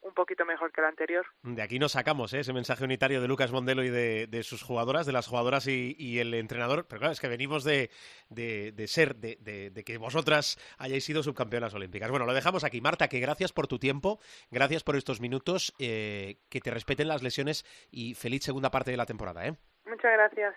[0.00, 1.26] un poquito mejor que el anterior.
[1.42, 2.40] De aquí nos sacamos ¿eh?
[2.40, 5.96] ese mensaje unitario de Lucas Mondelo y de, de sus jugadoras, de las jugadoras y,
[5.98, 7.90] y, el entrenador, pero claro, es que venimos de,
[8.28, 12.10] de, de ser, de, de, que vosotras hayáis sido subcampeonas olímpicas.
[12.10, 12.80] Bueno, lo dejamos aquí.
[12.80, 14.20] Marta, que gracias por tu tiempo,
[14.50, 18.96] gracias por estos minutos, eh, que te respeten las lesiones y feliz segunda parte de
[18.96, 19.46] la temporada.
[19.46, 19.54] ¿eh?
[19.86, 20.54] Muchas gracias.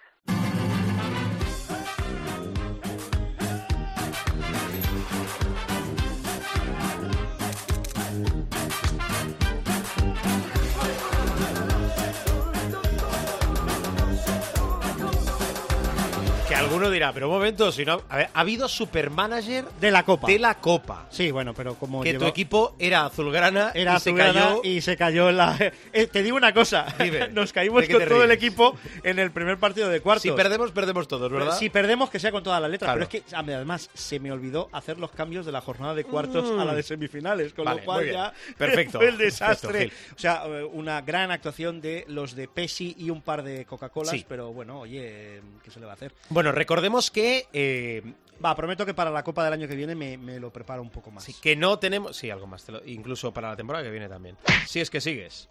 [16.71, 20.27] Alguno dirá, pero un momento, si no, a ver, ha habido supermanager De la Copa.
[20.27, 21.05] de la Copa.
[21.09, 24.61] Sí, bueno, pero como Que tu equipo era azulgrana era y se cayó.
[24.63, 25.57] y se cayó en la...
[25.93, 29.19] Eh, te digo una cosa, Dime, nos caímos ¿de qué con todo el equipo en
[29.19, 30.23] el primer partido de cuartos.
[30.23, 31.57] Si perdemos, perdemos todos, ¿verdad?
[31.57, 32.93] Si perdemos, que sea con todas las letras.
[32.93, 33.07] Claro.
[33.09, 36.51] Pero es que además se me olvidó hacer los cambios de la jornada de cuartos
[36.51, 36.59] Mm.
[36.59, 39.91] a la de semifinales, con Vale, lo cual ya Perfecto, fue el desastre.
[40.15, 44.11] O sea, eh, una gran actuación de los de Pepsi y un par de Coca-Colas,
[44.11, 44.25] Sí.
[44.27, 46.13] pero bueno, oye, ¿qué se le va a hacer?
[46.29, 48.03] Bueno, recordemos que, eh,
[48.43, 50.89] Va, prometo que para la Copa del año que viene me, me lo preparo un
[50.89, 51.23] poco más.
[51.23, 52.17] sí, que no tenemos.
[52.17, 54.35] Sí, algo más, lo- incluso para la temporada que viene también.
[54.67, 55.47] Si es que sigues,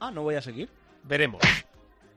[0.00, 0.68] Ah, ¿no voy a seguir?
[1.02, 1.42] veremos.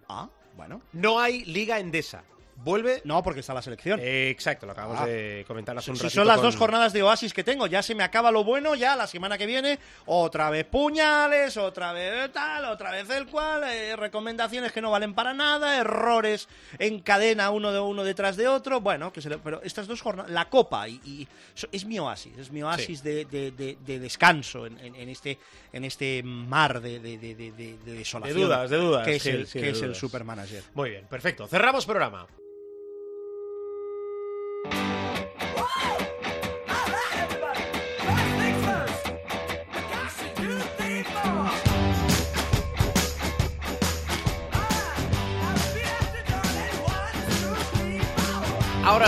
[0.08, 0.82] Ah, bueno.
[0.94, 2.24] No hay Liga Endesa.
[2.64, 3.02] Vuelve.
[3.06, 4.00] No, porque está la selección.
[4.02, 5.06] Eh, exacto, lo acabamos Ah.
[5.06, 7.82] de comentar hace un Si son las con- dos jornadas de Oasis que tengo, ya
[7.82, 12.32] se me acaba lo bueno, ya la semana que viene, otra vez puñales, otra vez
[12.32, 16.48] tal, otra vez el cual, eh, recomendaciones que no valen para nada, errores
[16.80, 20.02] en cadena uno de uno detrás de otro, bueno, que se le- pero estas dos
[20.02, 21.28] jornadas, la copa y,
[21.72, 25.38] es mi oasis, es mi oasis de, de- de- de descanso en, en- en este
[25.74, 29.16] en este mar de, de, de- de- de- de desolación, De dudas, de dudas, que
[29.16, 30.64] es el, sí, que el supermanager.
[30.74, 31.48] Muy bien, perfecto.
[31.48, 32.28] Cerramos programa.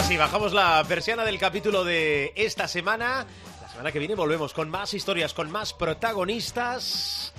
[0.04, 3.26] Ahora sí, bajamos la persiana del capítulo de esta semana.
[3.62, 7.32] La semana que viene volvemos con más historias, con más protagonistas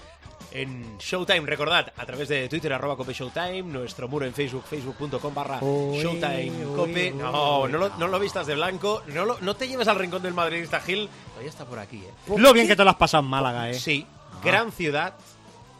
[0.51, 1.43] en Showtime.
[1.43, 6.53] Recordad, a través de Twitter, arroba Cope Showtime, nuestro muro en Facebook, facebook.com barra Showtime
[6.75, 7.11] Cope.
[7.11, 10.23] No, no lo, no lo vistas de blanco, no, lo- no te lleves al rincón
[10.23, 11.11] del madridista Gil.
[11.33, 12.35] Todavía está por aquí, ¿eh?
[12.39, 13.75] Lo bien que te lo has pasado en Málaga, eh.
[13.75, 14.07] Sí,
[14.43, 15.13] gran ciudad,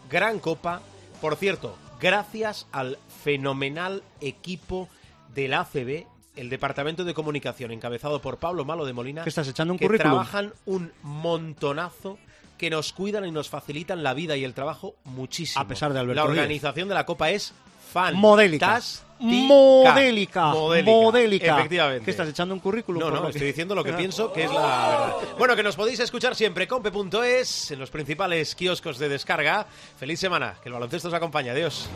[0.07, 0.81] gran copa.
[1.19, 4.87] Por cierto, gracias al fenomenal equipo
[5.33, 6.05] del ACB,
[6.35, 9.85] el Departamento de Comunicación encabezado por Pablo Malo de Molina, ¿Qué estás echando un que
[9.85, 10.11] currículum?
[10.13, 12.17] trabajan un montonazo
[12.57, 15.61] que nos cuidan y nos facilitan la vida y el trabajo muchísimo.
[15.61, 17.53] A pesar de Alberto La organización de la copa es
[17.93, 18.15] fan.
[18.15, 18.79] Modélica.
[19.19, 20.45] Modélica.
[20.47, 21.55] Modélica.
[21.57, 22.05] Efectivamente.
[22.05, 23.01] ¿Qué estás echando un currículum?
[23.01, 25.13] No, no, que- estoy diciendo lo que pienso que es la verdad.
[25.37, 29.65] Bueno, que nos podéis escuchar siempre compe.es en los principales kioscos de descarga.
[29.97, 31.49] Feliz semana, que el baloncesto os acompañe.
[31.49, 31.87] Adiós.